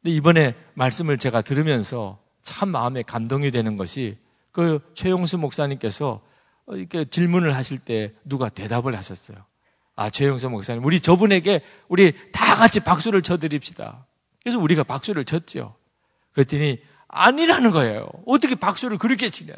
근데 0.01 0.15
이번에 0.15 0.55
말씀을 0.73 1.17
제가 1.17 1.41
들으면서 1.41 2.19
참 2.41 2.69
마음에 2.69 3.01
감동이 3.01 3.51
되는 3.51 3.75
것이 3.77 4.17
그 4.51 4.79
최용수 4.93 5.37
목사님께서 5.37 6.21
이렇게 6.69 7.05
질문을 7.05 7.55
하실 7.55 7.79
때 7.79 8.13
누가 8.23 8.49
대답을 8.49 8.95
하셨어요. 8.97 9.37
아, 9.95 10.09
최영서 10.09 10.49
목사님, 10.49 10.83
우리 10.85 11.01
저분에게 11.01 11.61
우리 11.89 12.13
다 12.31 12.55
같이 12.55 12.79
박수를 12.79 13.21
쳐드립시다. 13.21 14.05
그래서 14.41 14.57
우리가 14.59 14.83
박수를 14.83 15.25
쳤죠. 15.25 15.75
그랬더니 16.31 16.79
아니라는 17.07 17.71
거예요. 17.71 18.09
어떻게 18.25 18.55
박수를 18.55 18.97
그렇게 18.97 19.29
치냐. 19.29 19.53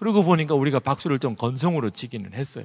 그러고 0.00 0.24
보니까 0.24 0.54
우리가 0.54 0.80
박수를 0.80 1.18
좀 1.18 1.36
건성으로 1.36 1.90
치기는 1.90 2.32
했어요. 2.32 2.64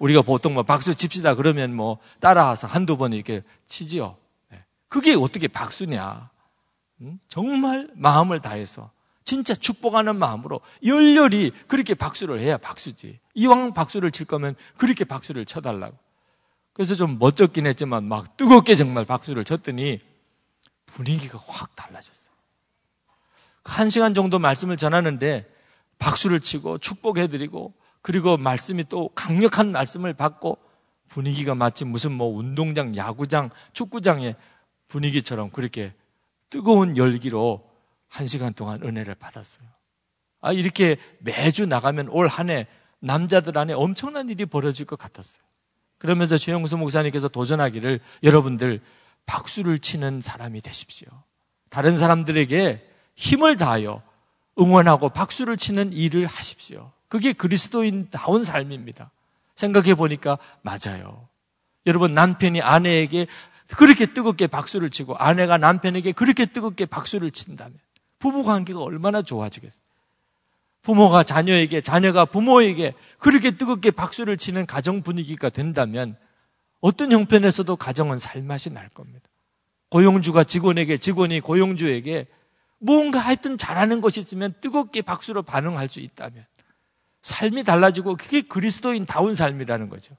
우리가 0.00 0.22
보통 0.22 0.54
뭐 0.54 0.64
박수 0.64 0.96
칩시다 0.96 1.36
그러면 1.36 1.72
뭐 1.72 1.98
따라와서 2.18 2.66
한두 2.66 2.96
번 2.96 3.12
이렇게 3.12 3.42
치지요. 3.66 4.16
네. 4.50 4.64
그게 4.88 5.14
어떻게 5.14 5.46
박수냐. 5.46 6.28
정말 7.28 7.88
마음을 7.94 8.40
다해서 8.40 8.90
진짜 9.22 9.54
축복하는 9.54 10.16
마음으로 10.16 10.60
열렬히 10.84 11.52
그렇게 11.68 11.94
박수를 11.94 12.40
해야 12.40 12.56
박수지. 12.56 13.20
이왕 13.34 13.72
박수를 13.72 14.10
칠 14.10 14.26
거면 14.26 14.56
그렇게 14.76 15.04
박수를 15.04 15.44
쳐달라고. 15.44 15.96
그래서 16.72 16.96
좀 16.96 17.18
멋졌긴 17.20 17.66
했지만 17.66 18.04
막 18.04 18.36
뜨겁게 18.36 18.74
정말 18.74 19.04
박수를 19.04 19.44
쳤더니 19.44 20.00
분위기가 20.86 21.38
확 21.46 21.76
달라졌어요. 21.76 22.34
한 23.64 23.88
시간 23.88 24.14
정도 24.14 24.40
말씀을 24.40 24.76
전하는데 24.76 25.55
박수를 25.98 26.40
치고 26.40 26.78
축복해드리고 26.78 27.74
그리고 28.02 28.36
말씀이 28.36 28.84
또 28.88 29.08
강력한 29.14 29.72
말씀을 29.72 30.14
받고 30.14 30.58
분위기가 31.08 31.54
마치 31.54 31.84
무슨 31.84 32.12
뭐 32.12 32.28
운동장, 32.28 32.96
야구장, 32.96 33.50
축구장의 33.72 34.36
분위기처럼 34.88 35.50
그렇게 35.50 35.94
뜨거운 36.50 36.96
열기로 36.96 37.68
한 38.08 38.26
시간 38.26 38.52
동안 38.54 38.82
은혜를 38.82 39.14
받았어요. 39.16 39.66
아, 40.40 40.52
이렇게 40.52 40.96
매주 41.18 41.66
나가면 41.66 42.08
올 42.08 42.28
한 42.28 42.50
해 42.50 42.66
남자들 43.00 43.58
안에 43.58 43.72
엄청난 43.72 44.28
일이 44.28 44.46
벌어질 44.46 44.86
것 44.86 44.98
같았어요. 44.98 45.44
그러면서 45.98 46.38
최영수 46.38 46.76
목사님께서 46.76 47.28
도전하기를 47.28 48.00
여러분들 48.22 48.80
박수를 49.26 49.78
치는 49.78 50.20
사람이 50.20 50.60
되십시오. 50.60 51.08
다른 51.70 51.98
사람들에게 51.98 52.88
힘을 53.16 53.56
다하여 53.56 54.02
응원하고 54.58 55.08
박수를 55.10 55.56
치는 55.56 55.92
일을 55.92 56.26
하십시오. 56.26 56.92
그게 57.08 57.32
그리스도인다운 57.32 58.44
삶입니다. 58.44 59.10
생각해 59.54 59.94
보니까 59.94 60.38
맞아요. 60.62 61.28
여러분, 61.86 62.12
남편이 62.12 62.62
아내에게 62.62 63.26
그렇게 63.76 64.06
뜨겁게 64.06 64.46
박수를 64.46 64.90
치고 64.90 65.16
아내가 65.16 65.58
남편에게 65.58 66.12
그렇게 66.12 66.46
뜨겁게 66.46 66.86
박수를 66.86 67.30
친다면 67.30 67.78
부부 68.18 68.44
관계가 68.44 68.80
얼마나 68.80 69.22
좋아지겠어요. 69.22 69.82
부모가 70.82 71.24
자녀에게, 71.24 71.80
자녀가 71.80 72.24
부모에게 72.24 72.94
그렇게 73.18 73.50
뜨겁게 73.50 73.90
박수를 73.90 74.36
치는 74.36 74.66
가정 74.66 75.02
분위기가 75.02 75.48
된다면 75.48 76.16
어떤 76.80 77.10
형편에서도 77.10 77.74
가정은 77.74 78.20
살맛이 78.20 78.70
날 78.70 78.88
겁니다. 78.90 79.28
고용주가 79.88 80.44
직원에게, 80.44 80.96
직원이 80.96 81.40
고용주에게 81.40 82.28
뭔가 82.86 83.18
하여튼 83.18 83.58
잘하는 83.58 84.00
것이 84.00 84.20
있으면 84.20 84.54
뜨겁게 84.60 85.02
박수로 85.02 85.42
반응할 85.42 85.88
수 85.88 85.98
있다면 85.98 86.46
삶이 87.20 87.64
달라지고 87.64 88.14
그게 88.14 88.42
그리스도인다운 88.42 89.34
삶이라는 89.34 89.88
거죠. 89.88 90.16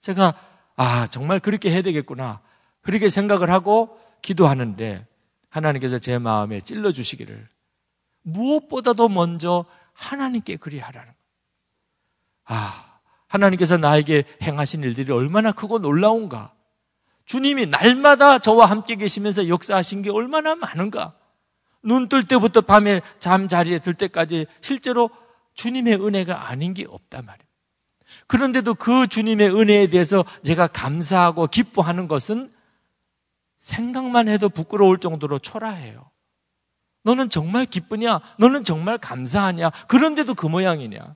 제가 0.00 0.34
아, 0.76 1.08
정말 1.08 1.40
그렇게 1.40 1.72
해야 1.72 1.82
되겠구나. 1.82 2.40
그렇게 2.82 3.08
생각을 3.08 3.50
하고 3.50 3.98
기도하는데 4.22 5.04
하나님께서 5.48 5.98
제 5.98 6.18
마음에 6.18 6.60
찔러 6.60 6.92
주시기를 6.92 7.48
무엇보다도 8.22 9.08
먼저 9.08 9.64
하나님께 9.92 10.56
그리하라는 10.58 11.06
거예요. 11.06 11.16
아, 12.44 13.00
하나님께서 13.26 13.78
나에게 13.78 14.22
행하신 14.42 14.84
일들이 14.84 15.10
얼마나 15.10 15.50
크고 15.50 15.80
놀라운가. 15.80 16.52
주님이 17.24 17.66
날마다 17.66 18.38
저와 18.38 18.66
함께 18.66 18.94
계시면서 18.94 19.48
역사하신 19.48 20.02
게 20.02 20.10
얼마나 20.10 20.54
많은가. 20.54 21.16
눈 21.86 22.08
뜰 22.08 22.24
때부터 22.24 22.60
밤에 22.60 23.00
잠자리에 23.18 23.78
들 23.78 23.94
때까지 23.94 24.46
실제로 24.60 25.08
주님의 25.54 25.94
은혜가 26.04 26.48
아닌 26.48 26.74
게 26.74 26.84
없단 26.86 27.24
말이에요. 27.24 27.46
그런데도 28.26 28.74
그 28.74 29.06
주님의 29.06 29.54
은혜에 29.54 29.86
대해서 29.86 30.24
제가 30.44 30.66
감사하고 30.66 31.46
기뻐하는 31.46 32.08
것은 32.08 32.52
생각만 33.58 34.28
해도 34.28 34.48
부끄러울 34.48 34.98
정도로 34.98 35.38
초라해요. 35.38 36.10
너는 37.04 37.30
정말 37.30 37.66
기쁘냐? 37.66 38.20
너는 38.38 38.64
정말 38.64 38.98
감사하냐? 38.98 39.70
그런데도 39.88 40.34
그 40.34 40.46
모양이냐? 40.46 41.14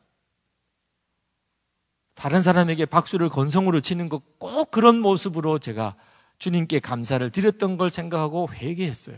다른 2.14 2.42
사람에게 2.42 2.86
박수를 2.86 3.28
건성으로 3.28 3.80
치는 3.80 4.08
것 4.08 4.22
꼭 4.38 4.70
그런 4.70 4.98
모습으로 5.00 5.58
제가 5.58 5.96
주님께 6.38 6.80
감사를 6.80 7.28
드렸던 7.30 7.76
걸 7.76 7.90
생각하고 7.90 8.48
회개했어요. 8.52 9.16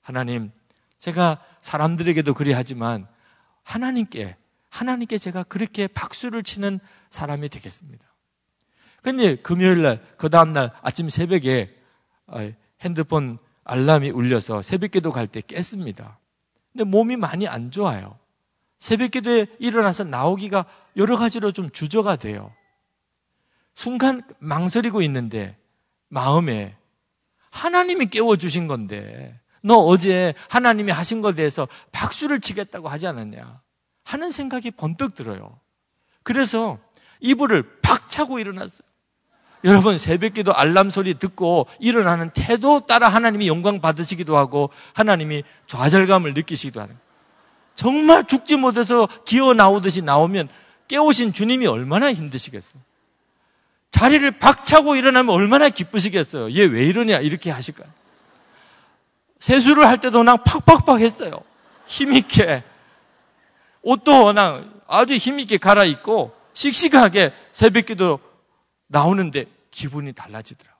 하나님, 0.00 0.52
제가 1.04 1.38
사람들에게도 1.60 2.32
그리 2.32 2.54
하지만 2.54 3.06
하나님께 3.62 4.36
하나님께 4.70 5.18
제가 5.18 5.42
그렇게 5.42 5.86
박수를 5.86 6.42
치는 6.42 6.80
사람이 7.10 7.50
되겠습니다. 7.50 8.08
근데 9.02 9.36
금요일 9.36 9.82
날, 9.82 10.02
그 10.16 10.30
다음날 10.30 10.72
아침 10.80 11.10
새벽에 11.10 11.76
아, 12.26 12.50
핸드폰 12.80 13.36
알람이 13.64 14.12
울려서 14.12 14.62
새벽 14.62 14.92
기도 14.92 15.12
갈 15.12 15.26
때 15.26 15.42
깼습니다. 15.42 16.18
근데 16.72 16.84
몸이 16.84 17.16
많이 17.16 17.46
안 17.46 17.70
좋아요. 17.70 18.18
새벽 18.78 19.10
기도에 19.10 19.46
일어나서 19.58 20.04
나오기가 20.04 20.64
여러 20.96 21.18
가지로 21.18 21.52
좀 21.52 21.68
주저가 21.68 22.16
돼요. 22.16 22.50
순간 23.74 24.22
망설이고 24.38 25.02
있는데 25.02 25.58
마음에 26.08 26.74
하나님이 27.50 28.06
깨워주신 28.06 28.68
건데 28.68 29.38
너 29.64 29.78
어제 29.78 30.34
하나님이 30.50 30.92
하신 30.92 31.22
것에 31.22 31.36
대해서 31.36 31.66
박수를 31.90 32.40
치겠다고 32.40 32.88
하지 32.88 33.06
않았냐. 33.06 33.62
하는 34.04 34.30
생각이 34.30 34.70
번뜩 34.72 35.14
들어요. 35.14 35.58
그래서 36.22 36.78
이불을 37.20 37.80
팍 37.80 38.08
차고 38.08 38.38
일어났어요. 38.38 38.86
여러분 39.64 39.96
새벽기도 39.96 40.52
알람 40.54 40.90
소리 40.90 41.14
듣고 41.14 41.66
일어나는 41.80 42.28
태도 42.34 42.80
따라 42.80 43.08
하나님이 43.08 43.48
영광 43.48 43.80
받으시기도 43.80 44.36
하고 44.36 44.68
하나님이 44.92 45.42
좌절감을 45.66 46.34
느끼시기도 46.34 46.82
하는 46.82 46.98
정말 47.74 48.24
죽지 48.26 48.56
못해서 48.56 49.08
기어 49.24 49.54
나오듯이 49.54 50.02
나오면 50.02 50.50
깨우신 50.88 51.32
주님이 51.32 51.66
얼마나 51.66 52.12
힘드시겠어요. 52.12 52.82
자리를 53.90 54.30
박차고 54.32 54.96
일어나면 54.96 55.34
얼마나 55.34 55.70
기쁘시겠어요. 55.70 56.52
얘 56.52 56.66
왜 56.66 56.84
이러냐 56.84 57.20
이렇게 57.20 57.50
하실까요? 57.50 57.88
세수를 59.44 59.86
할 59.86 59.98
때도 59.98 60.20
그냥 60.20 60.38
팍팍팍 60.42 61.00
했어요. 61.00 61.32
힘있게 61.84 62.64
옷도 63.82 64.24
워낙 64.24 64.64
아주 64.86 65.12
힘있게 65.12 65.58
갈아입고 65.58 66.34
씩씩하게 66.54 67.34
새벽 67.52 67.84
기도 67.84 68.20
나오는데 68.86 69.44
기분이 69.70 70.14
달라지더라. 70.14 70.72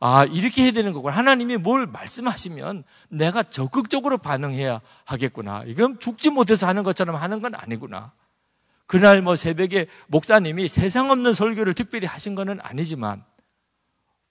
아, 0.00 0.24
이렇게 0.24 0.62
해야 0.62 0.70
되는 0.70 0.94
거고 0.94 1.10
하나님이 1.10 1.58
뭘 1.58 1.86
말씀하시면 1.86 2.84
내가 3.10 3.42
적극적으로 3.42 4.16
반응해야 4.16 4.80
하겠구나. 5.04 5.62
이건 5.66 6.00
죽지 6.00 6.30
못해서 6.30 6.66
하는 6.66 6.82
것처럼 6.82 7.16
하는 7.16 7.42
건 7.42 7.54
아니구나. 7.54 8.12
그날 8.86 9.20
뭐 9.20 9.36
새벽에 9.36 9.86
목사님이 10.06 10.68
세상 10.68 11.10
없는 11.10 11.34
설교를 11.34 11.74
특별히 11.74 12.06
하신 12.06 12.36
거는 12.36 12.58
아니지만 12.62 13.22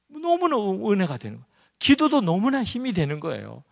너무나 0.07 0.55
은혜가 0.57 1.17
되는 1.17 1.37
거예요. 1.37 1.54
기도도 1.79 2.21
너무나 2.21 2.63
힘이 2.63 2.93
되는 2.93 3.19
거예요. 3.19 3.63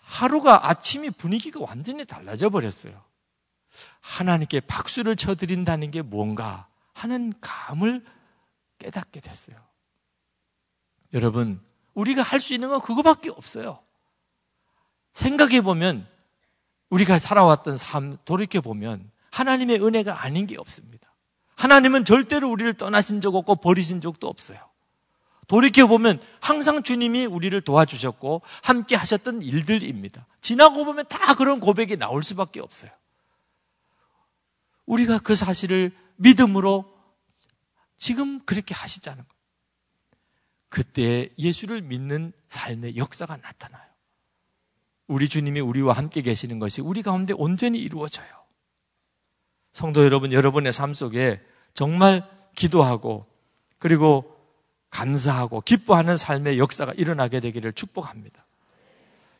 하루가 0.00 0.68
아침이 0.68 1.10
분위기가 1.10 1.60
완전히 1.60 2.04
달라져 2.04 2.48
버렸어요. 2.48 3.02
하나님께 4.00 4.60
박수를 4.60 5.16
쳐드린다는 5.16 5.90
게 5.90 6.02
뭔가 6.02 6.68
하는 6.92 7.32
감을 7.40 8.04
깨닫게 8.78 9.20
됐어요. 9.20 9.56
여러분, 11.12 11.60
우리가 11.94 12.22
할 12.22 12.40
수 12.40 12.54
있는 12.54 12.68
건 12.68 12.80
그거밖에 12.80 13.30
없어요. 13.30 13.80
생각해 15.12 15.62
보면 15.62 16.06
우리가 16.90 17.18
살아왔던 17.18 17.76
삶 17.76 18.16
돌이켜 18.24 18.60
보면 18.60 19.10
하나님의 19.30 19.84
은혜가 19.84 20.22
아닌 20.22 20.46
게 20.46 20.56
없습니다. 20.58 21.12
하나님은 21.56 22.04
절대로 22.04 22.50
우리를 22.50 22.74
떠나신 22.74 23.20
적 23.20 23.34
없고 23.34 23.56
버리신 23.56 24.00
적도 24.00 24.28
없어요. 24.28 24.58
돌이켜 25.46 25.86
보면 25.86 26.20
항상 26.40 26.82
주님이 26.82 27.26
우리를 27.26 27.58
도와주셨고 27.60 28.42
함께 28.62 28.96
하셨던 28.96 29.42
일들입니다. 29.42 30.26
지나고 30.40 30.84
보면 30.84 31.06
다 31.06 31.34
그런 31.34 31.60
고백이 31.60 31.96
나올 31.96 32.22
수밖에 32.22 32.60
없어요. 32.60 32.90
우리가 34.86 35.18
그 35.18 35.34
사실을 35.34 35.92
믿음으로 36.16 36.92
지금 37.96 38.40
그렇게 38.44 38.74
하시자는 38.74 39.22
것. 39.22 39.36
그때 40.68 41.28
예수를 41.38 41.80
믿는 41.80 42.32
삶의 42.48 42.96
역사가 42.96 43.36
나타나요. 43.36 43.86
우리 45.06 45.28
주님이 45.28 45.60
우리와 45.60 45.94
함께 45.94 46.22
계시는 46.22 46.58
것이 46.58 46.80
우리 46.80 47.02
가운데 47.02 47.32
온전히 47.32 47.78
이루어져요. 47.78 48.26
성도 49.72 50.04
여러분, 50.04 50.32
여러분의 50.32 50.72
삶 50.72 50.94
속에 50.94 51.40
정말 51.74 52.28
기도하고 52.56 53.26
그리고 53.78 54.35
감사하고 54.96 55.60
기뻐하는 55.60 56.16
삶의 56.16 56.58
역사가 56.58 56.94
일어나게 56.96 57.40
되기를 57.40 57.74
축복합니다. 57.74 58.46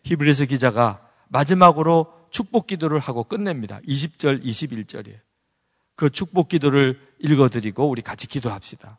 히브리서 0.02 0.44
기자가 0.44 1.00
마지막으로 1.28 2.12
축복 2.30 2.66
기도를 2.66 2.98
하고 2.98 3.24
끝냅니다. 3.24 3.80
20절, 3.88 4.44
21절이에요. 4.44 5.18
그 5.94 6.10
축복 6.10 6.50
기도를 6.50 7.00
읽어드리고 7.20 7.88
우리 7.88 8.02
같이 8.02 8.26
기도합시다. 8.26 8.98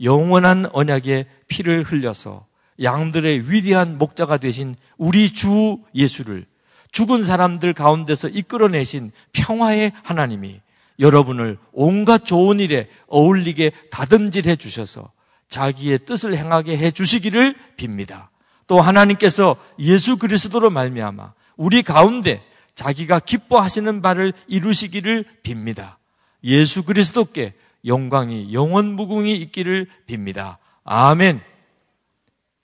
영원한 0.00 0.68
언약의 0.72 1.26
피를 1.48 1.82
흘려서 1.82 2.46
양들의 2.80 3.50
위대한 3.50 3.98
목자가 3.98 4.36
되신 4.36 4.76
우리 4.96 5.32
주 5.32 5.78
예수를 5.94 6.46
죽은 6.92 7.24
사람들 7.24 7.72
가운데서 7.72 8.28
이끌어내신 8.28 9.10
평화의 9.32 9.92
하나님이 10.04 10.60
여러분을 11.00 11.58
온갖 11.72 12.24
좋은 12.24 12.60
일에 12.60 12.88
어울리게 13.08 13.72
다듬질해 13.90 14.54
주셔서 14.56 15.15
자기의 15.48 16.00
뜻을 16.00 16.36
행하게 16.36 16.76
해 16.76 16.90
주시기를 16.90 17.54
빕니다. 17.76 18.28
또 18.66 18.80
하나님께서 18.80 19.56
예수 19.78 20.16
그리스도로 20.16 20.70
말미암아 20.70 21.34
우리 21.56 21.82
가운데 21.82 22.42
자기가 22.74 23.20
기뻐하시는 23.20 24.02
바를 24.02 24.32
이루시기를 24.48 25.24
빕니다. 25.42 25.96
예수 26.44 26.84
그리스도께 26.84 27.54
영광이 27.84 28.52
영원 28.52 28.94
무궁히 28.94 29.36
있기를 29.36 29.86
빕니다. 30.06 30.56
아멘. 30.84 31.40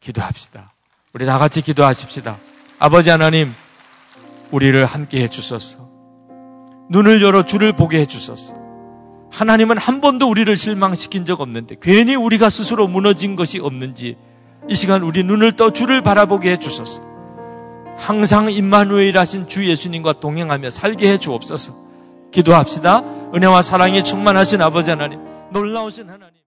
기도합시다. 0.01 0.73
우리 1.13 1.27
다 1.27 1.39
같이 1.39 1.63
기도하십시다. 1.63 2.39
아버지 2.79 3.11
하나님, 3.11 3.55
우리를 4.51 4.85
함께 4.85 5.23
해 5.23 5.29
주소서. 5.29 5.91
눈을 6.91 7.23
열어 7.23 7.45
주를 7.45 7.73
보게 7.73 8.01
해 8.01 8.07
주소서. 8.07 8.62
하나님은 9.33 9.79
한 9.79 10.01
번도 10.03 10.29
우리를 10.29 10.55
실망시킨 10.57 11.25
적 11.25 11.41
없는데 11.41 11.77
괜히 11.81 12.15
우리가 12.15 12.51
스스로 12.51 12.87
무너진 12.87 13.35
것이 13.35 13.59
없는지 13.59 14.17
이 14.69 14.75
시간 14.75 15.03
우리 15.03 15.25
눈을 15.25 15.53
떠 15.53 15.73
주를 15.73 16.03
바라보게 16.03 16.53
해 16.53 16.57
주소서. 16.59 17.03
항상 17.97 18.51
임마누엘 18.53 19.17
하신 19.17 19.49
주 19.49 19.69
예수님과 19.69 20.15
동행하며 20.15 20.71
살게 20.71 21.11
해 21.11 21.19
주옵소서. 21.19 21.73
기도합시다. 22.31 23.03
은혜와 23.35 23.63
사랑이 23.63 24.05
충만하신 24.05 24.61
아버지 24.61 24.91
하나님, 24.91 25.21
놀라우신 25.51 26.09
하나님. 26.09 26.42